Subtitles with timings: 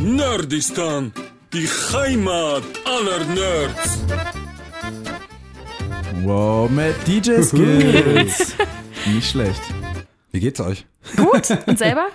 [0.00, 1.12] Nerdistan,
[1.52, 3.98] die Heimat aller Nerds.
[6.22, 8.54] Wow, mit DJ Skills.
[9.06, 9.60] Nicht schlecht.
[10.30, 10.86] Wie geht's euch?
[11.16, 11.50] Gut.
[11.66, 12.06] Und selber?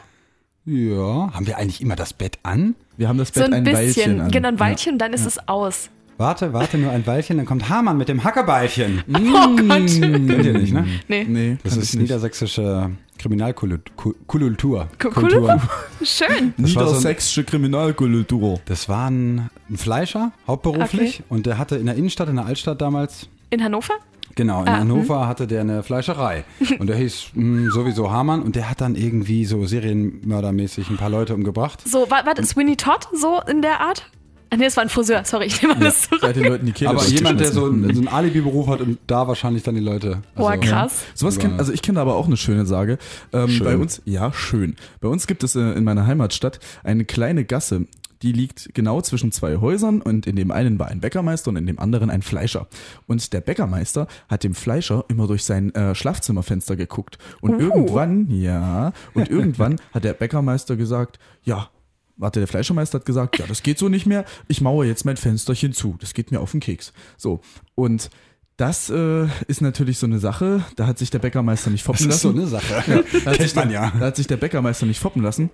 [0.66, 1.34] Ja.
[1.34, 2.76] Haben wir eigentlich immer das Bett an?
[2.96, 3.78] Wir haben das So Bett ein, ein, bisschen.
[3.86, 4.32] Weilchen an.
[4.32, 5.90] Genau, ein Weilchen, dann ist es aus.
[6.24, 9.04] Warte, warte nur ein Weilchen, dann kommt Hamann mit dem Hackerbeilchen.
[9.14, 9.68] Oh Gott.
[9.68, 10.86] Kennt ihr nicht, ne?
[11.10, 11.26] Nee.
[11.28, 14.88] Nee, Das ist niedersächssche Kriminalkultur.
[15.00, 15.62] Kultur.
[16.02, 16.54] Schön.
[16.58, 18.60] Das war so Niedersächsische Kriminalkultur.
[18.66, 21.16] Das war ein, ein Fleischer, hauptberuflich.
[21.20, 21.24] Okay.
[21.28, 23.96] Und der hatte in der Innenstadt, in der Altstadt damals, In Hannover?
[24.36, 26.46] genau, in Ah, Hannover hatte der eine Fleischerei.
[26.80, 31.10] Und der hieß mh, sowieso Hamann und der hat dann irgendwie so serienmördermäßig ein paar
[31.10, 31.82] Leute umgebracht.
[31.86, 34.10] So, war, war das Sweeney Todd so in der Art?
[34.54, 36.34] Ah, nee, das war ein Friseur, sorry, ich nehme alles hat zurück.
[36.36, 39.28] den Leuten die Kehle Aber jemand, der so ein, so ein Alibi-Beruf hat und da
[39.28, 40.22] wahrscheinlich dann die Leute.
[40.36, 41.04] Boah, also- krass.
[41.16, 43.00] Sowas kenn, also ich kenne aber auch eine schöne Sage.
[43.32, 43.66] Ähm, Schön.
[43.66, 44.76] Bei uns, ja, schön.
[45.02, 47.88] Bei uns gibt es äh, in meiner Heimatstadt eine kleine Gasse.
[48.22, 51.66] Die liegt genau zwischen zwei Häusern und in dem einen war ein Bäckermeister und in
[51.66, 52.68] dem anderen ein Fleischer.
[53.06, 57.18] Und der Bäckermeister hat dem Fleischer immer durch sein äh, Schlafzimmerfenster geguckt.
[57.42, 57.60] Und Uh.
[57.60, 61.68] irgendwann, ja, und irgendwann hat der Bäckermeister gesagt, ja,
[62.16, 64.26] Warte, der Fleischermeister hat gesagt, ja, das geht so nicht mehr.
[64.48, 65.96] Ich mauere jetzt mein Fensterchen zu.
[66.00, 66.94] Das geht mir auf den Keks.
[67.18, 67.42] So.
[67.76, 68.10] Und
[68.58, 70.64] das äh, ist natürlich so eine Sache.
[70.76, 72.40] Da hat sich der Bäckermeister nicht foppen Das ist so lassen.
[72.40, 73.04] eine Sache.
[73.26, 73.92] Da hat, sich Kennt man der, ja.
[74.00, 75.50] da hat sich der Bäckermeister nicht foppen lassen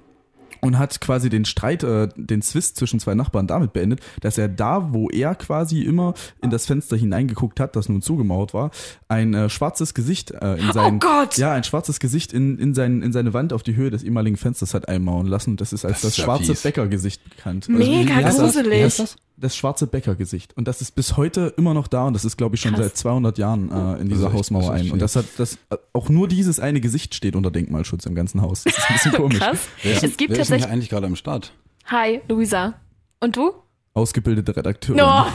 [0.62, 4.48] und hat quasi den Streit, äh, den Zwist zwischen zwei Nachbarn damit beendet, dass er
[4.48, 8.72] da, wo er quasi immer in das Fenster hineingeguckt hat, das nun zugemauert war,
[9.08, 11.38] ein äh, schwarzes Gesicht äh, in sein, Oh Gott!
[11.38, 14.38] ja, ein schwarzes Gesicht in, in, sein, in seine Wand auf die Höhe des ehemaligen
[14.38, 15.52] Fensters hat einmauern lassen.
[15.52, 16.62] Und das ist als Das das, ist ja schwarze fies.
[16.64, 17.70] Bäckergesicht bekannt.
[17.70, 18.54] Mega wie heißt das?
[18.54, 18.80] gruselig.
[18.80, 19.16] Wie heißt das?
[19.42, 20.56] Das schwarze Bäckergesicht.
[20.58, 22.88] Und das ist bis heute immer noch da und das ist, glaube ich, schon Krass.
[22.88, 24.92] seit 200 Jahren äh, in dieser echt- Hausmauer ist ein.
[24.92, 28.42] Und das hat das äh, auch nur dieses eine Gesicht steht unter Denkmalschutz im ganzen
[28.42, 28.64] Haus.
[28.66, 29.40] Das ist ein bisschen komisch.
[29.40, 29.59] Krass.
[29.84, 30.66] Wer ist, Es gibt wer ist denn hier tatsächlich.
[30.73, 31.54] eigentlich gerade am Start?
[31.86, 32.73] Hi, Luisa.
[33.22, 33.54] Und du?
[33.94, 34.98] Ausgebildete Redakteurin.
[35.04, 35.06] No.
[35.06, 35.28] Ja,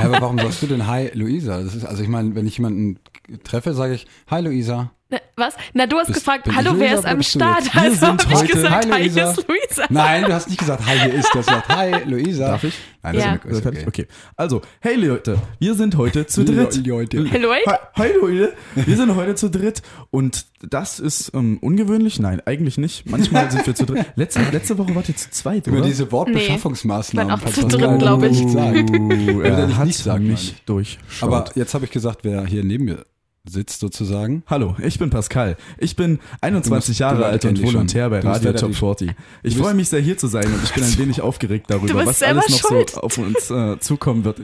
[0.00, 1.60] aber warum sagst du denn Hi, Luisa?
[1.62, 2.98] Das ist, also ich meine, wenn ich jemanden
[3.44, 4.92] treffe, sage ich Hi, Luisa.
[5.10, 5.54] Na, Was?
[5.72, 7.22] Na, du hast Bist- gefragt, hallo, Luisa wer ist am?
[7.22, 7.64] Start?
[7.74, 9.30] Wir Also habe ich gesagt, Hi, hi, hier Luisa.
[9.30, 9.84] ist Luisa.
[9.88, 11.28] Nein, du hast nicht gesagt Hi, hier ist.
[11.32, 12.48] Du hast gesagt Hi, Luisa.
[12.48, 12.74] Darf ich?
[13.02, 13.34] Nein, das Ja.
[13.34, 13.84] ist, ist okay.
[13.86, 14.06] Okay.
[14.36, 16.86] Also, hey Leute, wir sind heute zu dritt.
[16.86, 17.24] Leute.
[17.24, 17.70] Hey, Leute.
[17.70, 19.80] Hi, hi Leute, wir sind heute zu dritt
[20.10, 22.18] und das ist ähm, ungewöhnlich.
[22.20, 23.08] Nein, eigentlich nicht.
[23.08, 24.04] Manchmal sind wir zu dritt.
[24.16, 27.34] Letzte, letzte Woche wart ihr zu zweit, Über diese Wortbeschaffungsmaßnahmen.
[27.34, 28.32] Nee, auch zu dritt, leider glaub ich.
[28.42, 29.10] nicht sagen.
[29.10, 30.54] Uh, Er nicht hat nicht sagen, ich.
[30.66, 31.22] durchschaut.
[31.22, 33.06] Aber jetzt habe ich gesagt, wer hier neben mir
[33.48, 34.42] sitzt sozusagen.
[34.46, 35.56] Hallo, ich bin Pascal.
[35.78, 38.10] Ich bin 21 Du musst- Jahre alt und Volontär schon.
[38.10, 39.10] bei Radio Top die- 40.
[39.42, 42.22] Ich freue mich sehr hier zu sein und ich bin ein wenig aufgeregt darüber, was
[42.22, 42.90] alles noch schuld.
[42.90, 44.40] so auf uns äh, zukommen wird.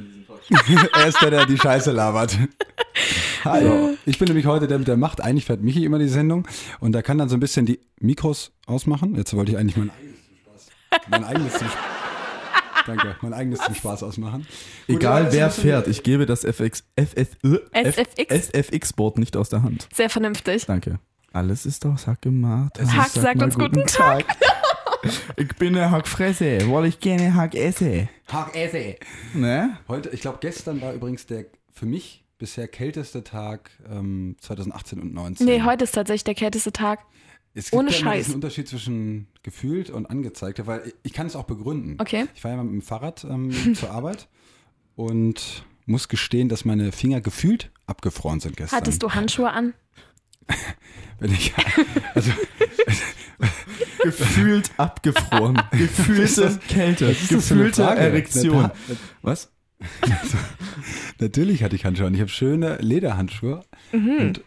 [0.92, 2.37] er ist der, der die Scheiße labert.
[3.44, 3.91] Hallo.
[4.06, 5.21] Ich bin nämlich heute der mit der Macht.
[5.22, 6.47] Eigentlich fährt Michi immer die Sendung
[6.81, 9.15] und da kann dann so ein bisschen die Mikros ausmachen.
[9.16, 11.09] Jetzt wollte ich eigentlich mein eigenes Spaß.
[11.10, 11.71] Mein eigenes Spaß.
[12.87, 14.47] Danke, mein eigenes zum Spaß ausmachen.
[14.87, 18.50] Gut, Egal wer fährt, ich gebe das FX, FS, äh, SFX.
[18.50, 19.89] SFX-Board nicht aus der Hand.
[19.93, 20.67] Sehr vernünftig.
[20.67, 20.99] Danke.
[21.33, 22.78] Alles ist aus Hack gemacht.
[22.78, 24.25] Also Hack sag sagt uns guten Tag.
[25.37, 28.09] ich bin eine Hackfresse, weil ich gerne Hack esse.
[28.28, 28.97] Hack esse.
[29.34, 29.78] Ne?
[29.89, 35.15] Heute, ich glaube, gestern war übrigens der für mich bisher kälteste Tag ähm, 2018 und
[35.15, 35.47] 19.
[35.47, 37.01] Nee, heute ist tatsächlich der kälteste Tag.
[37.54, 38.25] Es gibt ohne ja Scheiß.
[38.26, 41.97] diesen Unterschied zwischen gefühlt und angezeigt, weil ich, ich kann es auch begründen.
[42.00, 42.26] Okay.
[42.34, 44.28] Ich fahre ja mal mit dem Fahrrad ähm, zur Arbeit
[44.97, 48.78] und muss gestehen, dass meine Finger gefühlt abgefroren sind gestern.
[48.78, 49.75] Hattest du Handschuhe an?
[51.20, 51.54] Wenn ich,
[52.15, 52.32] also,
[54.03, 55.60] Gefühlt abgefroren.
[55.71, 57.15] Gefühlte Kälte.
[57.28, 57.82] Gefühlte?
[57.82, 58.71] Erektion.
[59.22, 59.50] Was?
[61.21, 62.15] natürlich hatte ich Handschuhe an.
[62.15, 64.42] Ich habe schöne Lederhandschuhe und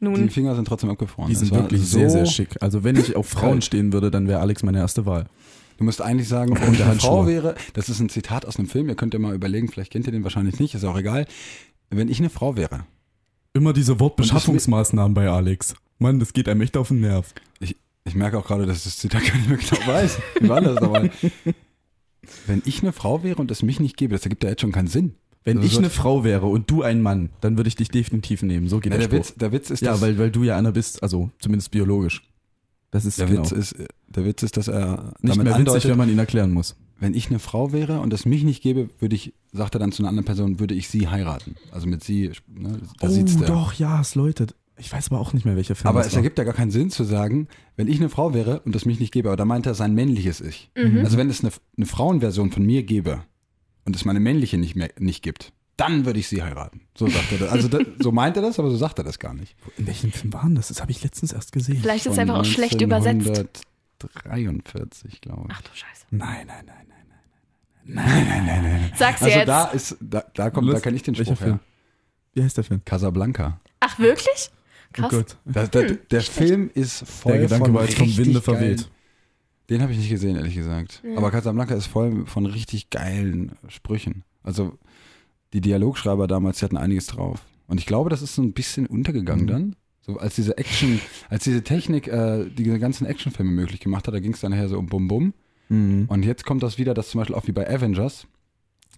[0.00, 1.30] die Nun, Finger sind trotzdem abgefroren.
[1.30, 2.56] Die sind wirklich so, sehr, sehr schick.
[2.60, 5.26] Also wenn ich auf Frauen stehen würde, dann wäre Alex meine erste Wahl.
[5.78, 8.58] Du musst eigentlich sagen, wenn ich der eine Frau wäre, das ist ein Zitat aus
[8.58, 10.98] einem Film, ihr könnt ja mal überlegen, vielleicht kennt ihr den wahrscheinlich nicht, ist auch
[10.98, 11.26] egal.
[11.90, 12.84] Wenn ich eine Frau wäre,
[13.56, 15.74] Immer diese Wortbeschaffungsmaßnahmen bei Alex.
[15.98, 17.32] Mann, das geht einem echt auf den Nerv.
[17.58, 17.74] ich,
[18.04, 20.18] ich merke auch gerade, dass ich das Zitat gar nicht mehr genau weiß.
[20.40, 21.10] Wie war das nochmal?
[22.46, 24.72] Wenn ich eine Frau wäre und es mich nicht gäbe, das ergibt ja jetzt schon
[24.72, 25.14] keinen Sinn.
[25.46, 28.42] Wenn Also ich eine Frau wäre und du ein Mann, dann würde ich dich definitiv
[28.42, 28.68] nehmen.
[28.68, 29.18] So geht Ja, der, der.
[29.20, 32.28] Witz, der Witz ist, ja, dass, weil, weil du ja einer bist, also zumindest biologisch.
[32.90, 33.42] Das ist der, genau.
[33.42, 33.76] Witz ist,
[34.08, 36.74] der Witz ist, dass er nicht damit mehr witzig, andeutet, wenn man ihn erklären muss.
[36.98, 39.92] wenn ich eine Frau wäre und es mich nicht gäbe, würde ich, sagt er dann
[39.92, 41.54] zu einer anderen Person, würde ich sie heiraten.
[41.70, 43.46] Also mit sie, ne, da oh, sieht's der.
[43.46, 44.56] doch, ja, es läutet.
[44.78, 46.16] Ich weiß aber auch nicht mehr, welche Film Aber es war.
[46.18, 47.46] ergibt ja gar keinen Sinn zu sagen,
[47.76, 49.94] wenn ich eine Frau wäre und es mich nicht gäbe, aber da meint er sein
[49.94, 50.70] männliches Ich.
[50.76, 50.98] Mhm.
[51.04, 53.22] Also wenn es eine, eine Frauenversion von mir gäbe
[53.86, 56.82] und es meine männliche nicht mehr nicht gibt, dann würde ich sie heiraten.
[56.96, 57.50] So sagt er das.
[57.50, 59.54] Also da, so meint er das, aber so sagt er das gar nicht.
[59.78, 60.68] In welchem Film war das?
[60.68, 61.78] Das habe ich letztens erst gesehen.
[61.80, 63.26] vielleicht ist es einfach auch schlecht übersetzt.
[63.28, 63.60] 1900
[64.24, 65.54] 43, glaube ich.
[65.56, 66.06] Ach du Scheiße.
[66.10, 66.76] Nein, nein, nein,
[67.86, 68.92] nein.
[68.96, 69.48] Sag's Also jetzt.
[69.48, 71.52] da ist, da, da kommt, da Lust- kenne ich den welcher Spruch Film?
[71.56, 71.60] her.
[72.34, 72.82] Wie heißt der Film?
[72.84, 73.60] Casablanca.
[73.80, 74.50] Ach, wirklich?
[74.92, 75.12] Krass.
[75.12, 75.36] Oh Gott.
[75.44, 78.90] Da, da, der Film ist voll Der Gedanke von war jetzt vom Winde verweht.
[79.70, 81.02] Den habe ich nicht gesehen, ehrlich gesagt.
[81.16, 84.22] Aber Casablanca ist voll von richtig geilen Sprüchen.
[84.42, 84.78] Also
[85.52, 87.40] die Dialogschreiber damals, die hatten einiges drauf.
[87.66, 89.48] Und ich glaube, das ist so ein bisschen untergegangen Mhm.
[89.48, 89.76] dann.
[90.02, 94.20] So als diese Action, als diese Technik äh, diese ganzen Actionfilme möglich gemacht hat, da
[94.20, 95.34] ging es dann nachher so um Bum Bum.
[95.68, 96.04] Mhm.
[96.08, 98.28] Und jetzt kommt das wieder, das zum Beispiel auch wie bei Avengers.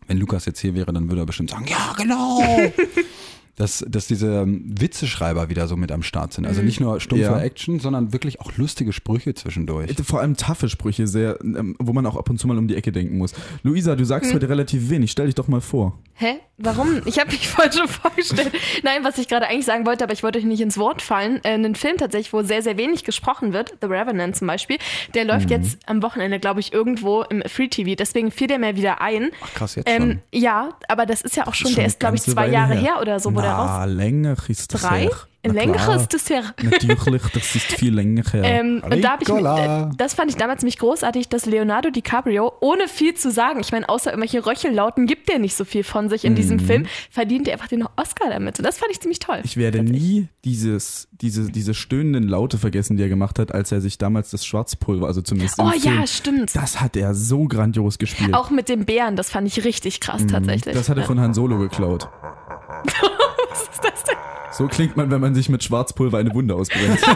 [0.07, 2.41] Wenn Lukas jetzt hier wäre, dann würde er bestimmt sagen, ja, genau.
[3.59, 6.47] dass, dass diese ähm, Witzeschreiber wieder so mit am Start sind.
[6.47, 7.39] Also nicht nur stumpfe Ja.
[7.41, 9.91] Action, sondern wirklich auch lustige Sprüche zwischendurch.
[10.05, 12.77] Vor allem taffe Sprüche, sehr, ähm, wo man auch ab und zu mal um die
[12.77, 13.35] Ecke denken muss.
[13.63, 14.07] Luisa, du Hm.
[14.07, 15.11] sagst heute relativ wenig.
[15.11, 15.99] Stell dich doch mal vor.
[16.15, 16.37] Hä?
[16.57, 17.03] Warum?
[17.05, 18.51] Ich habe mich voll schon vorgestellt.
[18.83, 21.41] Nein, was ich gerade eigentlich sagen wollte, aber ich wollte euch nicht ins Wort fallen.
[21.45, 24.79] Äh, einen Film tatsächlich, wo sehr, sehr wenig gesprochen wird, The Revenant zum Beispiel,
[25.15, 25.51] der läuft Mhm.
[25.63, 27.95] jetzt am Wochenende, glaube ich, irgendwo im Free TV.
[27.97, 29.31] Deswegen fiel der mir wieder ein.
[29.43, 32.17] Ach krass, jetzt Ähm, ja, aber das ist ja auch schon, Schon der ist, glaube
[32.17, 32.95] ich, zwei Weile Jahre her.
[32.95, 33.01] her.
[33.01, 33.71] oder so, wo raus.
[33.71, 35.01] Na, länger ist das Drei?
[35.03, 35.11] her.
[35.45, 35.97] Länger klar.
[35.97, 36.43] ist das her.
[36.63, 38.43] Natürlich, das ist viel länger her.
[38.45, 42.53] Ähm, und da habe ich, äh, das fand ich damals ziemlich großartig, dass Leonardo DiCaprio,
[42.61, 46.11] ohne viel zu sagen, ich meine, außer irgendwelche Röchellauten gibt der nicht so viel von
[46.11, 46.37] sich in Mhm.
[46.37, 48.59] diesem Film, verdient er einfach den Oscar damit.
[48.59, 49.41] Und das fand ich ziemlich toll.
[49.45, 50.03] Ich werde Tatsächlich.
[50.03, 54.31] nie dieses, diese, diese stöhnenden Laute vergessen, die er gemacht hat, als er sich damals
[54.31, 56.57] das Schwarzpulver, also zumindest Oh im Film, ja, stimmt.
[56.57, 58.35] das hat er so grandios gespielt.
[58.35, 60.75] Auch mit dem Bären, das fand ich richtig krass tatsächlich.
[60.75, 60.79] Mhm.
[60.79, 61.07] das hat er Ja.
[61.07, 62.09] von Han Solo geklaut.
[63.59, 64.17] Was ist das denn?
[64.53, 67.01] So klingt man, wenn man sich mit Schwarzpulver eine Wunde ausbrennt.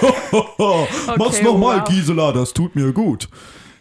[1.16, 1.88] Mach's Okay, nochmal, wow.
[1.88, 3.28] Gisela, das tut mir gut.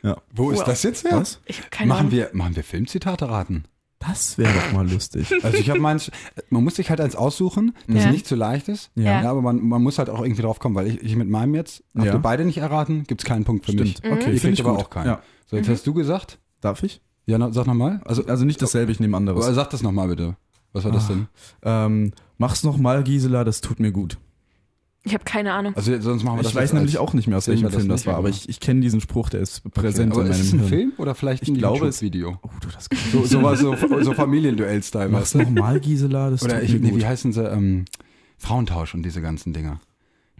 [0.03, 0.17] Ja.
[0.33, 0.65] Wo ist Wow.
[0.65, 1.17] das jetzt her?
[1.19, 1.39] Was?
[1.45, 2.11] Ich hab keine Machen Ahnung.
[2.11, 3.65] wir, machen wir Filmzitate raten?
[3.99, 5.27] Das wäre doch mal lustig.
[5.43, 6.11] Also ich habe meins,
[6.51, 8.11] man muss sich halt eins aussuchen, das Ja.
[8.11, 8.91] nicht so leicht ist.
[8.95, 9.21] Ja.
[9.29, 11.83] aber man, man muss halt auch irgendwie drauf kommen, weil ich, ich mit meinem jetzt,
[11.95, 12.13] habt Ja.
[12.13, 13.97] ihr beide nicht erraten, gibt's keinen Punkt für mich.
[13.97, 14.05] Stimmt.
[14.13, 14.85] Okay, Ihr finde kriegt ich aber gut.
[14.85, 15.07] auch keinen.
[15.07, 15.21] Ja.
[15.47, 16.37] So, jetzt hast du gesagt.
[16.61, 17.01] Darf ich?
[17.25, 18.01] Ja, na, sag nochmal.
[18.05, 19.43] Also, Also nicht dasselbe, ich nehme anderes.
[19.45, 20.35] aber sag das nochmal bitte.
[20.77, 21.27] Was war das denn?
[21.63, 24.17] Ähm, mach's nochmal, Gisela, das tut mir gut.
[25.03, 25.73] Ich habe keine Ahnung.
[25.75, 27.87] Also sonst machen wir das Ich weiß nämlich auch nicht mehr, aus welchem das Film
[27.87, 30.37] das nicht, war, aber ich, ich kenne diesen Spruch, der ist präsent aber in ist
[30.37, 30.69] meinem es ein Hirn.
[30.69, 32.39] Film oder vielleicht Ich ein glaube, es- YouTube-Video?
[32.43, 36.63] Oh, du, das So, so, was, so, so Familienduell-Style, Mach's nochmal, Gisela, das Oder tut
[36.63, 36.99] ich, mir nee, gut.
[37.01, 37.41] wie heißen sie?
[37.43, 37.85] Ähm,
[38.37, 39.79] Frauentausch und diese ganzen Dinger.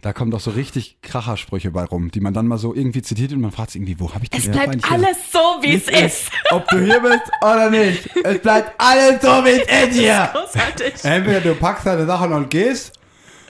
[0.00, 3.32] Da kommen doch so richtig Krachersprüche bei rum, die man dann mal so irgendwie zitiert
[3.32, 5.88] und man fragt sich irgendwie, wo habe ich die Es bleibt alles so, wie es
[5.88, 6.30] ist.
[6.50, 10.30] Ob du hier bist oder nicht, es bleibt alles so, wie es ist hier.
[10.32, 10.94] Großartig.
[11.04, 12.92] Entweder du packst deine Sachen und gehst,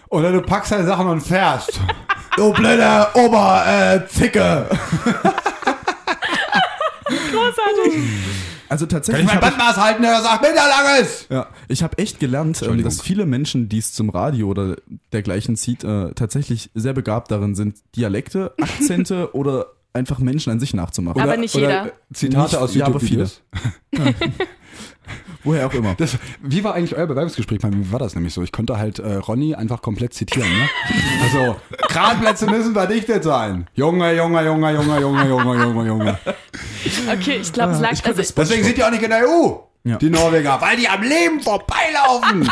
[0.09, 1.79] oder du packst deine Sachen und fährst.
[2.37, 4.71] Du blöde Oberzicke.
[7.05, 8.05] Großartig.
[8.69, 11.27] Also Kann tatsächlich ich mein ich, Bandmaß halten, der das acht Meter lang ist?
[11.31, 14.77] ja, ich habe echt gelernt, ähm, dass viele Menschen, die es zum Radio oder
[15.13, 20.75] dergleichen zieht, äh, tatsächlich sehr begabt darin sind, Dialekte, Akzente oder einfach Menschen an sich
[20.75, 21.21] nachzumachen.
[21.21, 21.93] Aber nicht oder jeder.
[22.13, 23.43] Zitate Nicht- aus ja, aber YouTube-Videos.
[25.45, 25.95] Woher auch immer.
[25.95, 27.61] Das, wie war eigentlich euer Bewerbungsgespräch?
[27.61, 28.43] Bei mir war das nämlich so.
[28.43, 30.49] Ich konnte halt äh, Ronny einfach komplett zitieren.
[30.51, 30.69] Ne?
[31.23, 31.57] Also,
[31.89, 33.67] Kranplätze müssen verdichtet sein.
[33.75, 36.19] Junge, Junge, Junge, Junge, Junge, Junge, Junge, Junge.
[37.13, 37.93] Okay, ich glaube, es lag.
[37.93, 39.55] ich Also, Deswegen sind die auch nicht in der EU,
[39.85, 39.97] Ja.
[39.97, 42.43] die Norweger, weil die am Leben vorbeilaufen.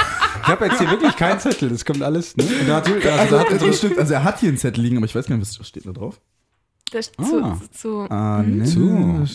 [0.42, 2.36] Ich habe jetzt hier wirklich keinen Zettel, das kommt alles.
[2.36, 2.44] Ne?
[2.44, 5.06] Und natürlich, also, Also, hat das stimmt, also er hat hier einen Zettel liegen, aber
[5.06, 6.20] ich weiß gar nicht, was steht da drauf.
[6.92, 7.24] das, Ah.
[7.24, 8.64] zu, zu, Ah, ne.
[8.64, 9.26] Zu.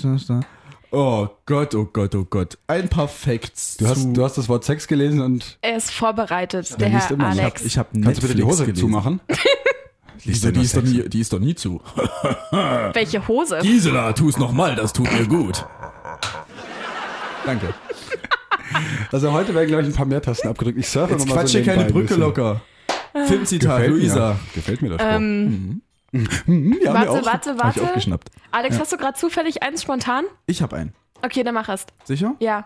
[0.94, 2.58] Oh Gott, oh Gott, oh Gott.
[2.68, 3.78] Ein paar Facts.
[3.78, 6.90] du, hast, zu- du hast das Wort Sex gelesen und er ist vorbereitet, Der der
[6.90, 7.30] liest Herr immer.
[7.32, 7.66] Ich hab- Alex.
[7.66, 9.22] ich habe kannst du bitte die Hose zumachen?
[10.24, 11.82] Die ist, doch, die, ist doch nie, die ist doch nie zu.
[12.94, 13.58] Welche Hose?
[13.64, 15.66] Gisela, tu's nochmal, das tut mir gut.
[17.44, 17.74] Danke.
[19.12, 20.78] Also heute werden, glaube ich, ein paar mehr Tasten abgedrückt.
[20.78, 22.20] Ich surfe Jetzt noch mal quatsch so hier keine Brücke bisschen.
[22.20, 22.62] locker.
[23.26, 24.34] Filmzitat, Gefällt Luisa.
[24.34, 24.40] Mir.
[24.54, 25.02] Gefällt mir das.
[25.02, 25.82] Ähm, Hm,
[26.14, 27.26] ja, Warte, auch.
[27.26, 27.82] warte, ich warte.
[27.84, 28.30] aufgeschnappt.
[28.52, 30.26] Alex, hast du gerade zufällig eins spontan?
[30.46, 30.94] Ich hab einen.
[31.22, 31.86] Okay, dann mach es.
[32.04, 32.36] Sicher?
[32.40, 32.66] Ja.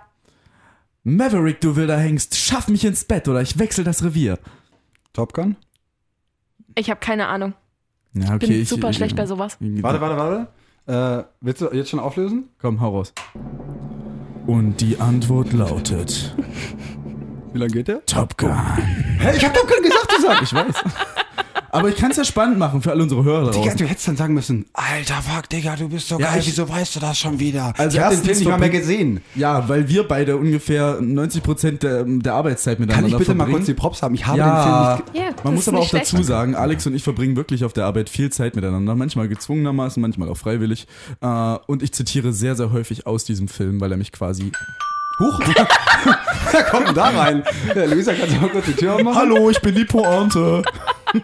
[1.03, 4.39] Maverick, du wilder Hengst, schaff mich ins Bett oder ich wechsel das Revier.
[5.13, 5.55] Top Gun?
[6.75, 7.53] Ich habe keine Ahnung.
[8.13, 8.47] Ja, okay.
[8.47, 9.57] Bin ich, super ich, schlecht bei sowas.
[9.59, 10.47] Warte, warte,
[10.87, 11.21] warte.
[11.21, 12.49] Äh, willst du jetzt schon auflösen?
[12.59, 13.13] Komm, hau raus.
[14.47, 16.35] Und die Antwort lautet
[17.53, 18.05] Wie lange geht der?
[18.05, 18.51] Top Gun.
[19.19, 20.43] Hä, ich hab Top Gun gesagt, du sagst.
[20.43, 20.83] Ich weiß.
[21.75, 24.17] Aber ich kann es ja spannend machen für alle unsere Hörer Digga, du hättest dann
[24.17, 27.17] sagen müssen, alter fuck, Digga, du bist so Ja, geil, ich- wieso weißt du das
[27.17, 27.73] schon wieder?
[27.77, 29.21] Also ich hab den erstens Film nicht mal mehr gesehen.
[29.35, 33.57] Ja, weil wir beide ungefähr 90% der, der Arbeitszeit Kann miteinander ich bitte mal verbringen.
[33.57, 34.15] kurz die Props haben?
[34.15, 34.95] Ich habe Ja.
[34.97, 36.13] den Film nicht Ja, Man muss aber auch schlecht.
[36.13, 40.01] dazu sagen, Alex und ich verbringen wirklich auf der Arbeit viel Zeit miteinander, manchmal gezwungenermaßen,
[40.01, 40.87] manchmal auch freiwillig.
[41.21, 41.27] Äh,
[41.67, 44.51] und ich zitiere sehr, sehr häufig aus diesem Film, weil er mich quasi.
[45.19, 45.39] Huch!
[46.51, 47.43] Wer kommt denn da rein?
[47.73, 49.17] Ja, Luisa, kannst du mal kurz die Tür aufmachen?
[49.17, 50.61] Hallo, ich bin die Pointe.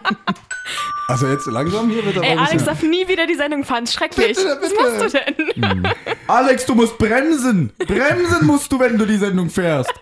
[1.08, 3.86] Also jetzt langsam hier wird Ey, Alex darf nie wieder die Sendung fahren.
[3.86, 4.36] Schrecklich.
[4.36, 4.82] Bitte, Was bitte.
[4.82, 5.88] machst du denn?
[6.28, 7.72] Alex, du musst bremsen.
[7.78, 9.92] Bremsen musst du, wenn du die Sendung fährst.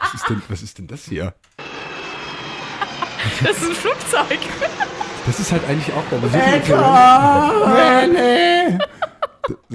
[0.00, 1.34] was, ist denn, was ist denn das hier?
[3.42, 4.38] Das ist ein Flugzeug.
[5.26, 6.20] Das ist halt eigentlich auch geil.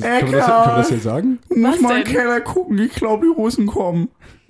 [0.02, 1.40] Kann man, das, kann man das hier sagen?
[1.50, 2.14] Was mal in den?
[2.14, 2.78] Keller gucken.
[2.78, 4.10] Ich glaube, die Russen kommen.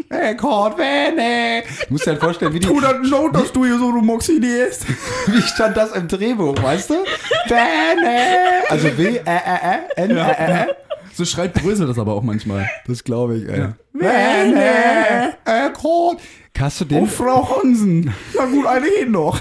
[0.09, 1.63] Eckart, Wenne.
[1.87, 4.01] Du musst dir halt vorstellen, wie, die, Tu das Note, dass du hier so, du
[4.01, 4.85] Moxidierst.
[5.27, 6.93] wie stand das im Drehbuch, weißt du?
[7.47, 8.63] Wenne.
[8.69, 10.67] Also W, Ä, Ä, Ä, N, Ä, Ä.
[11.13, 12.69] So schreibt Brösel das aber auch manchmal.
[12.87, 13.69] Das glaube ich, ey.
[13.93, 15.33] Wenne.
[15.45, 16.19] Eckart.
[16.57, 18.13] Hast du Oh, den, Frau Hansen.
[18.33, 19.39] Ja gut, eine geht noch.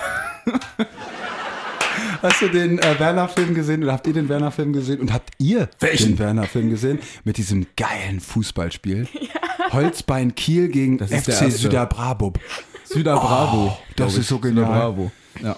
[2.24, 5.68] Hast du den äh, Werner-Film gesehen oder habt ihr den Werner-Film gesehen und habt ihr
[5.80, 6.12] Welchen?
[6.12, 9.06] den Werner-Film gesehen mit diesem geilen Fußballspiel?
[9.72, 11.58] Holzbein Kiel gegen Das ist der FC erste.
[11.60, 12.38] Süderbrabub.
[12.84, 13.76] Süder Bravo.
[13.96, 14.66] das glaub ist so Süder genial.
[14.66, 15.12] Bravo.
[15.42, 15.56] Ja.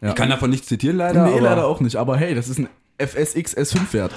[0.00, 0.08] ja.
[0.10, 1.26] Ich kann davon nichts zitieren leider.
[1.26, 1.96] nee, leider auch nicht.
[1.96, 4.12] Aber hey, das ist ein FSX S5 Wert.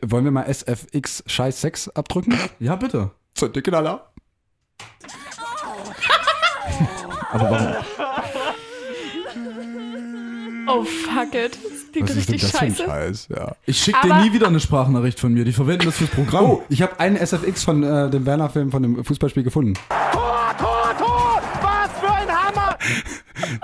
[0.00, 2.34] Wollen wir mal SFX Scheiß 6 abdrücken?
[2.58, 3.10] Ja, bitte.
[3.36, 4.12] So, Knaller.
[7.32, 7.74] Aber warum?
[10.68, 11.52] Oh, fuck it.
[11.62, 12.84] Das klingt Was ist denn richtig das für ein scheiße.
[12.86, 13.28] Scheiß?
[13.36, 13.56] Ja.
[13.66, 15.44] Ich schicke dir Aber- nie wieder eine Sprachnachricht von mir.
[15.44, 16.44] Die verwenden das fürs Programm.
[16.44, 19.74] Oh, ich habe einen SFX von äh, dem Werner-Film von dem Fußballspiel gefunden.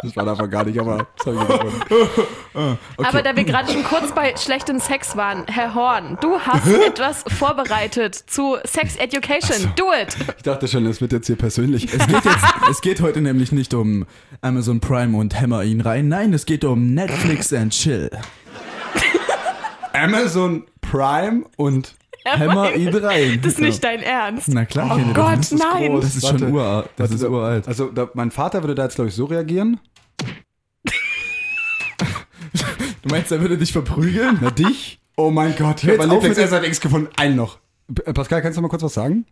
[0.03, 2.79] Das war davon gar nicht, aber das habe ich gefunden.
[2.99, 7.25] Aber da wir gerade schon kurz bei schlechtem Sex waren, Herr Horn, du hast etwas
[7.29, 9.73] vorbereitet zu Sex Education.
[9.77, 10.17] Do it!
[10.37, 11.89] Ich dachte schon, das wird jetzt hier persönlich.
[11.99, 14.07] Es geht, jetzt, es geht heute nämlich nicht um
[14.41, 16.09] Amazon Prime und Hammer ihn rein.
[16.09, 18.11] Nein, es geht um Netflix and Chill.
[19.93, 21.95] Amazon Prime und
[22.27, 23.41] Hammer ihn rein.
[23.43, 24.49] Das ist nicht dein Ernst.
[24.49, 25.53] Na klar, ihr Gott, das.
[25.53, 25.93] Nein.
[25.93, 26.05] groß.
[26.05, 26.53] Das ist schon Warte.
[26.53, 26.89] uralt.
[26.97, 27.69] Das Warte, ist uralt.
[27.69, 29.81] Also da, mein Vater würde da jetzt, glaube ich, so reagieren.
[33.03, 34.39] Du meinst, er würde dich verprügeln?
[34.41, 35.01] Na dich?
[35.17, 37.09] Oh mein Gott, ich habe jetzt mein Lieblings-SFX gefunden.
[37.17, 37.59] Einen noch.
[37.95, 39.25] P- Pascal, kannst du mal kurz was sagen?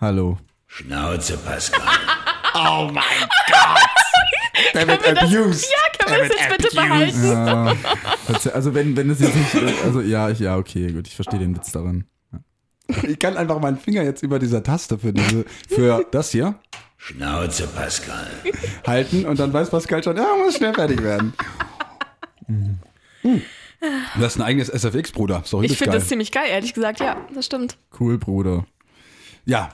[0.00, 0.38] Hallo.
[0.66, 1.80] Schnauze, Pascal.
[4.74, 5.70] Der wird wir das- abused.
[5.70, 7.24] Ja, können wir das jetzt bitte behalten?
[7.24, 7.76] Ja,
[8.54, 11.56] also wenn, wenn es jetzt nicht, also ja, ich, ja, okay, gut, ich verstehe den
[11.56, 12.04] Witz daran.
[13.02, 16.56] Ich kann einfach meinen Finger jetzt über dieser Taste für, diese, für das hier
[16.98, 18.28] Schnauze, Pascal.
[18.86, 21.32] halten und dann weiß Pascal schon, ja, muss schnell fertig werden.
[22.46, 22.78] Hm.
[23.80, 25.42] Du hast ein eigenes SFX, Bruder.
[25.44, 27.00] Sorry, Ich das finde das ziemlich geil, ehrlich gesagt.
[27.00, 27.76] Ja, das stimmt.
[27.98, 28.66] Cool, Bruder.
[29.44, 29.70] Ja,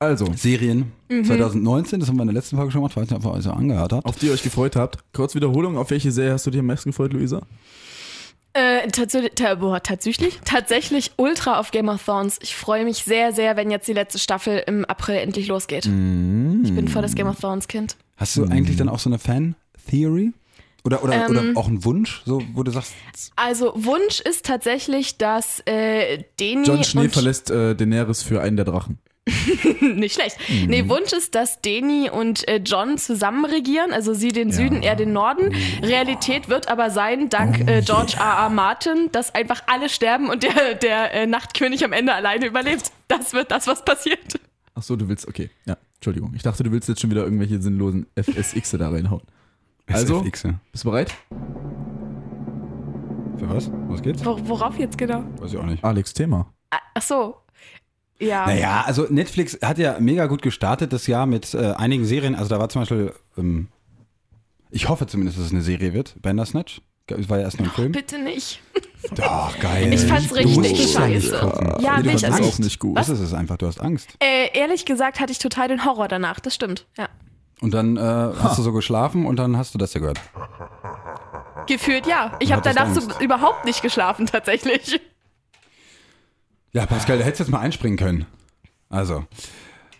[0.00, 1.24] Also, Serien Mhm.
[1.24, 3.42] 2019, das haben wir in der letzten Folge schon gemacht, weiß nicht, ob ihr euch
[3.42, 4.06] so angehört habt.
[4.06, 4.98] auf die ihr euch gefreut habt.
[5.12, 7.42] Kurz Wiederholung, auf welche Serie hast du dich am meisten gefreut, Luisa?
[8.54, 12.38] Äh, tatsächlich, tatsächlich, tatsächlich ultra auf Game of Thrones.
[12.42, 15.86] Ich freue mich sehr, sehr, wenn jetzt die letzte Staffel im April endlich losgeht.
[15.86, 16.62] Mm.
[16.64, 17.96] Ich bin voll das Game of Thrones Kind.
[18.16, 20.32] Hast du eigentlich dann auch so eine Fan-Theory?
[20.84, 21.30] Oder, oder, Ähm.
[21.30, 22.94] oder auch einen Wunsch, so, wo du sagst,
[23.36, 28.56] Also Wunsch ist tatsächlich, dass äh, Deni John Schnee und verlässt äh, Daenerys für einen
[28.56, 28.98] der Drachen.
[29.80, 30.36] nicht schlecht.
[30.48, 30.66] Mhm.
[30.66, 34.96] Nee, Wunsch ist, dass Deni und äh, John zusammen regieren, also sie den Süden, er
[34.96, 35.54] den Norden.
[35.82, 38.44] Realität wird aber sein, dank Oh, äh, George R.
[38.44, 38.50] R.
[38.50, 42.92] Martin, dass einfach alle sterben und der, der äh, Nachtkönig am Ende alleine überlebt.
[43.08, 44.38] Das wird das, was passiert.
[44.74, 46.32] Ach so, du willst, okay, ja, Entschuldigung.
[46.34, 49.22] Ich dachte, du willst jetzt schon wieder irgendwelche sinnlosen FSX da reinhauen.
[49.86, 50.54] Also, ja.
[50.70, 51.14] bist du bereit?
[53.38, 53.70] Für was?
[53.88, 54.24] Was geht's?
[54.24, 55.24] Wo, worauf jetzt genau?
[55.38, 55.82] Weiß ich auch nicht.
[55.82, 56.52] Alex, Thema.
[56.70, 57.36] Ah, Ach so.
[58.20, 58.46] Ja.
[58.46, 62.34] Naja, also Netflix hat ja mega gut gestartet das Jahr mit äh, einigen Serien.
[62.34, 63.68] Also da war zum Beispiel, ähm,
[64.70, 66.82] ich hoffe zumindest, dass es eine Serie wird, Bandersnatch.
[67.06, 67.92] Es war ja erst nur ein Film.
[67.92, 68.60] Bitte nicht.
[69.14, 69.90] Doch, geil.
[69.94, 71.38] Ich fand's richtig scheiße.
[71.38, 71.74] gucken.
[71.80, 72.54] Ja, Nee, du hast ich, also Angst.
[72.54, 72.98] auch nicht gut.
[72.98, 74.10] Das ist es einfach, du hast Angst.
[74.18, 76.86] Äh, ehrlich gesagt hatte ich total den Horror danach, das stimmt.
[76.98, 77.08] Ja.
[77.62, 80.20] Und dann äh, hast du so geschlafen und dann hast du das ja gehört.
[81.66, 82.36] Gefühlt ja.
[82.40, 85.00] Ich habe danach so überhaupt nicht geschlafen, tatsächlich.
[86.78, 88.26] Ja, Pascal, da hättest du jetzt mal einspringen können.
[88.88, 89.26] Also.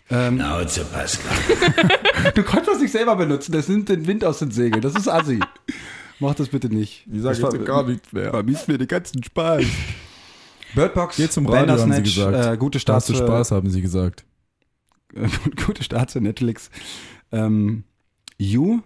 [0.07, 1.35] Schnauze, Pascal.
[2.35, 4.81] Du konntest das nicht selber benutzen, das nimmt den Wind aus den Segeln.
[4.81, 5.39] Das ist assi.
[6.19, 7.05] Mach das bitte nicht.
[7.11, 8.29] Ich sag jetzt gar nichts mehr.
[8.31, 9.63] Vermisst mir den ganzen Spaß.
[10.73, 12.45] Birdbox, Geh zum Radio, haben sie gesagt.
[12.45, 14.23] äh, gute Start hast du für- Spaß, haben sie gesagt.
[15.65, 16.69] gute Start zu Netflix.
[17.33, 17.83] Ähm,
[18.37, 18.79] You,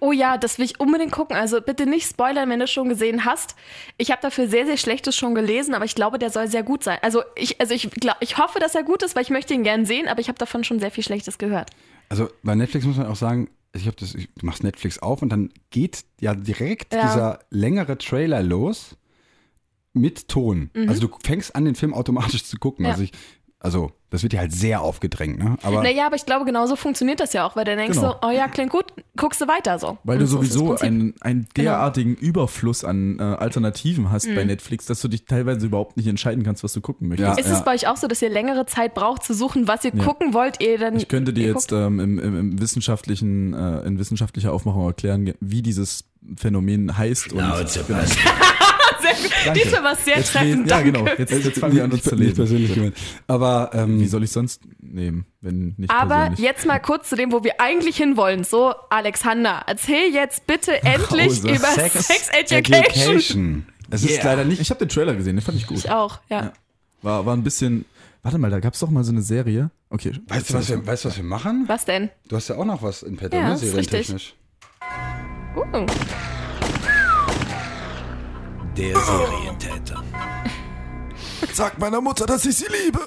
[0.00, 1.36] Oh ja, das will ich unbedingt gucken.
[1.36, 3.54] Also bitte nicht spoilern, wenn du es schon gesehen hast.
[3.98, 6.82] Ich habe dafür sehr, sehr Schlechtes schon gelesen, aber ich glaube, der soll sehr gut
[6.84, 6.98] sein.
[7.02, 9.64] Also ich, also ich, glaub, ich hoffe, dass er gut ist, weil ich möchte ihn
[9.64, 11.70] gern sehen, aber ich habe davon schon sehr viel Schlechtes gehört.
[12.08, 15.20] also bei Netflix muss man auch sagen, ich habe das, ich, du machst Netflix auf
[15.20, 17.02] und dann geht ja direkt Ja.
[17.02, 18.96] dieser längere Trailer los
[19.92, 20.70] mit Ton.
[20.86, 22.84] Also du fängst an, den Film automatisch zu gucken.
[22.84, 22.92] Ja.
[22.92, 23.12] Also ich
[23.60, 25.56] Also, das wird dir halt sehr aufgedrängt, ne?
[25.64, 28.12] Aber Naja, aber ich glaube, genauso funktioniert das ja auch, weil dann denkst Genau.
[28.12, 28.84] du, oh ja, klingt gut,
[29.16, 29.98] guckst du weiter so.
[30.04, 34.34] Weil Und du sowieso einen, einen derartigen Überfluss an äh, Alternativen hast Mhm.
[34.36, 37.36] bei Netflix, dass du dich teilweise überhaupt nicht entscheiden kannst, was du gucken möchtest.
[37.36, 37.44] Ja.
[37.44, 39.90] Ist es bei euch auch so, dass ihr längere Zeit braucht zu suchen, was ihr
[39.90, 40.96] gucken wollt, ihr dann.
[40.96, 45.62] Ich könnte dir jetzt ähm, im, im, im wissenschaftlichen, äh, in wissenschaftlicher Aufmachung erklären, wie
[45.62, 46.04] dieses
[46.36, 47.32] Phänomen heißt.
[47.32, 47.56] Und, genau.
[49.54, 50.68] Diesmal war es sehr Jetzt treffend.
[50.70, 51.06] ja, genau.
[51.18, 52.36] Jetzt, jetzt fangen wir an, uns zu nicht lesen.
[52.36, 52.96] persönlich gemeint.
[53.26, 56.38] Aber ähm, Wie soll ich sonst nehmen, wenn nicht Aber persönlich?
[56.40, 58.44] jetzt mal kurz zu dem, wo wir eigentlich hinwollen.
[58.44, 61.48] So, Alexander, erzähl jetzt bitte endlich Hause.
[61.50, 63.66] über Sex, Education.
[63.90, 64.60] Es ist leider nicht.
[64.60, 65.78] Ich habe den Trailer gesehen, den fand ich gut.
[65.78, 66.42] Ich auch, ja.
[66.44, 66.52] Ja.
[67.02, 67.84] War, war ein bisschen.
[68.22, 69.70] Warte mal, da gab es doch mal so eine Serie.
[69.90, 70.12] Okay.
[70.26, 71.64] Weißt du, was wir, weißt du, was wir machen?
[71.66, 72.10] Was denn?
[72.28, 73.54] Du hast ja auch noch was in petto, Ja, ne?
[73.54, 74.06] ist richtig.
[74.08, 74.34] Serientechnisch.
[75.56, 75.86] Uh.
[78.78, 80.04] Der Serientäter.
[81.52, 83.00] Sag meiner Mutter, dass ich sie liebe.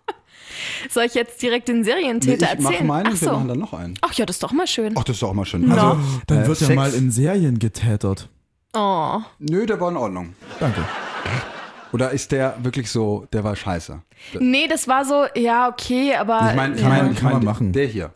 [0.90, 2.86] Soll ich jetzt direkt den Serientäter ich mache erzählen?
[2.88, 3.34] meinen Ach und wir so.
[3.34, 3.98] machen dann noch einen.
[4.00, 4.94] Ach ja, das ist doch mal schön.
[4.96, 5.64] Ach, das ist doch auch mal schön.
[5.66, 5.90] Na.
[5.92, 8.30] Also, Dann äh, wird ja Sex- mal in Serien getätert.
[8.72, 9.18] Oh.
[9.38, 10.34] Nö, der war in Ordnung.
[10.58, 10.82] Danke.
[11.92, 14.00] Oder ist der wirklich so, der war scheiße?
[14.38, 16.48] Nee, das war so, ja, okay, aber.
[16.50, 16.88] Ich meine, ja.
[16.88, 17.72] man- kann man machen.
[17.72, 18.10] Der hier.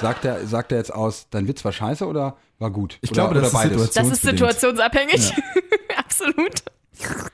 [0.00, 2.98] Sagt er, sagt er jetzt aus, dein Witz war scheiße oder war gut?
[3.00, 3.90] Ich oder, glaube, das oder ist beides.
[3.90, 5.32] das ist situationsabhängig.
[5.96, 6.62] Absolut.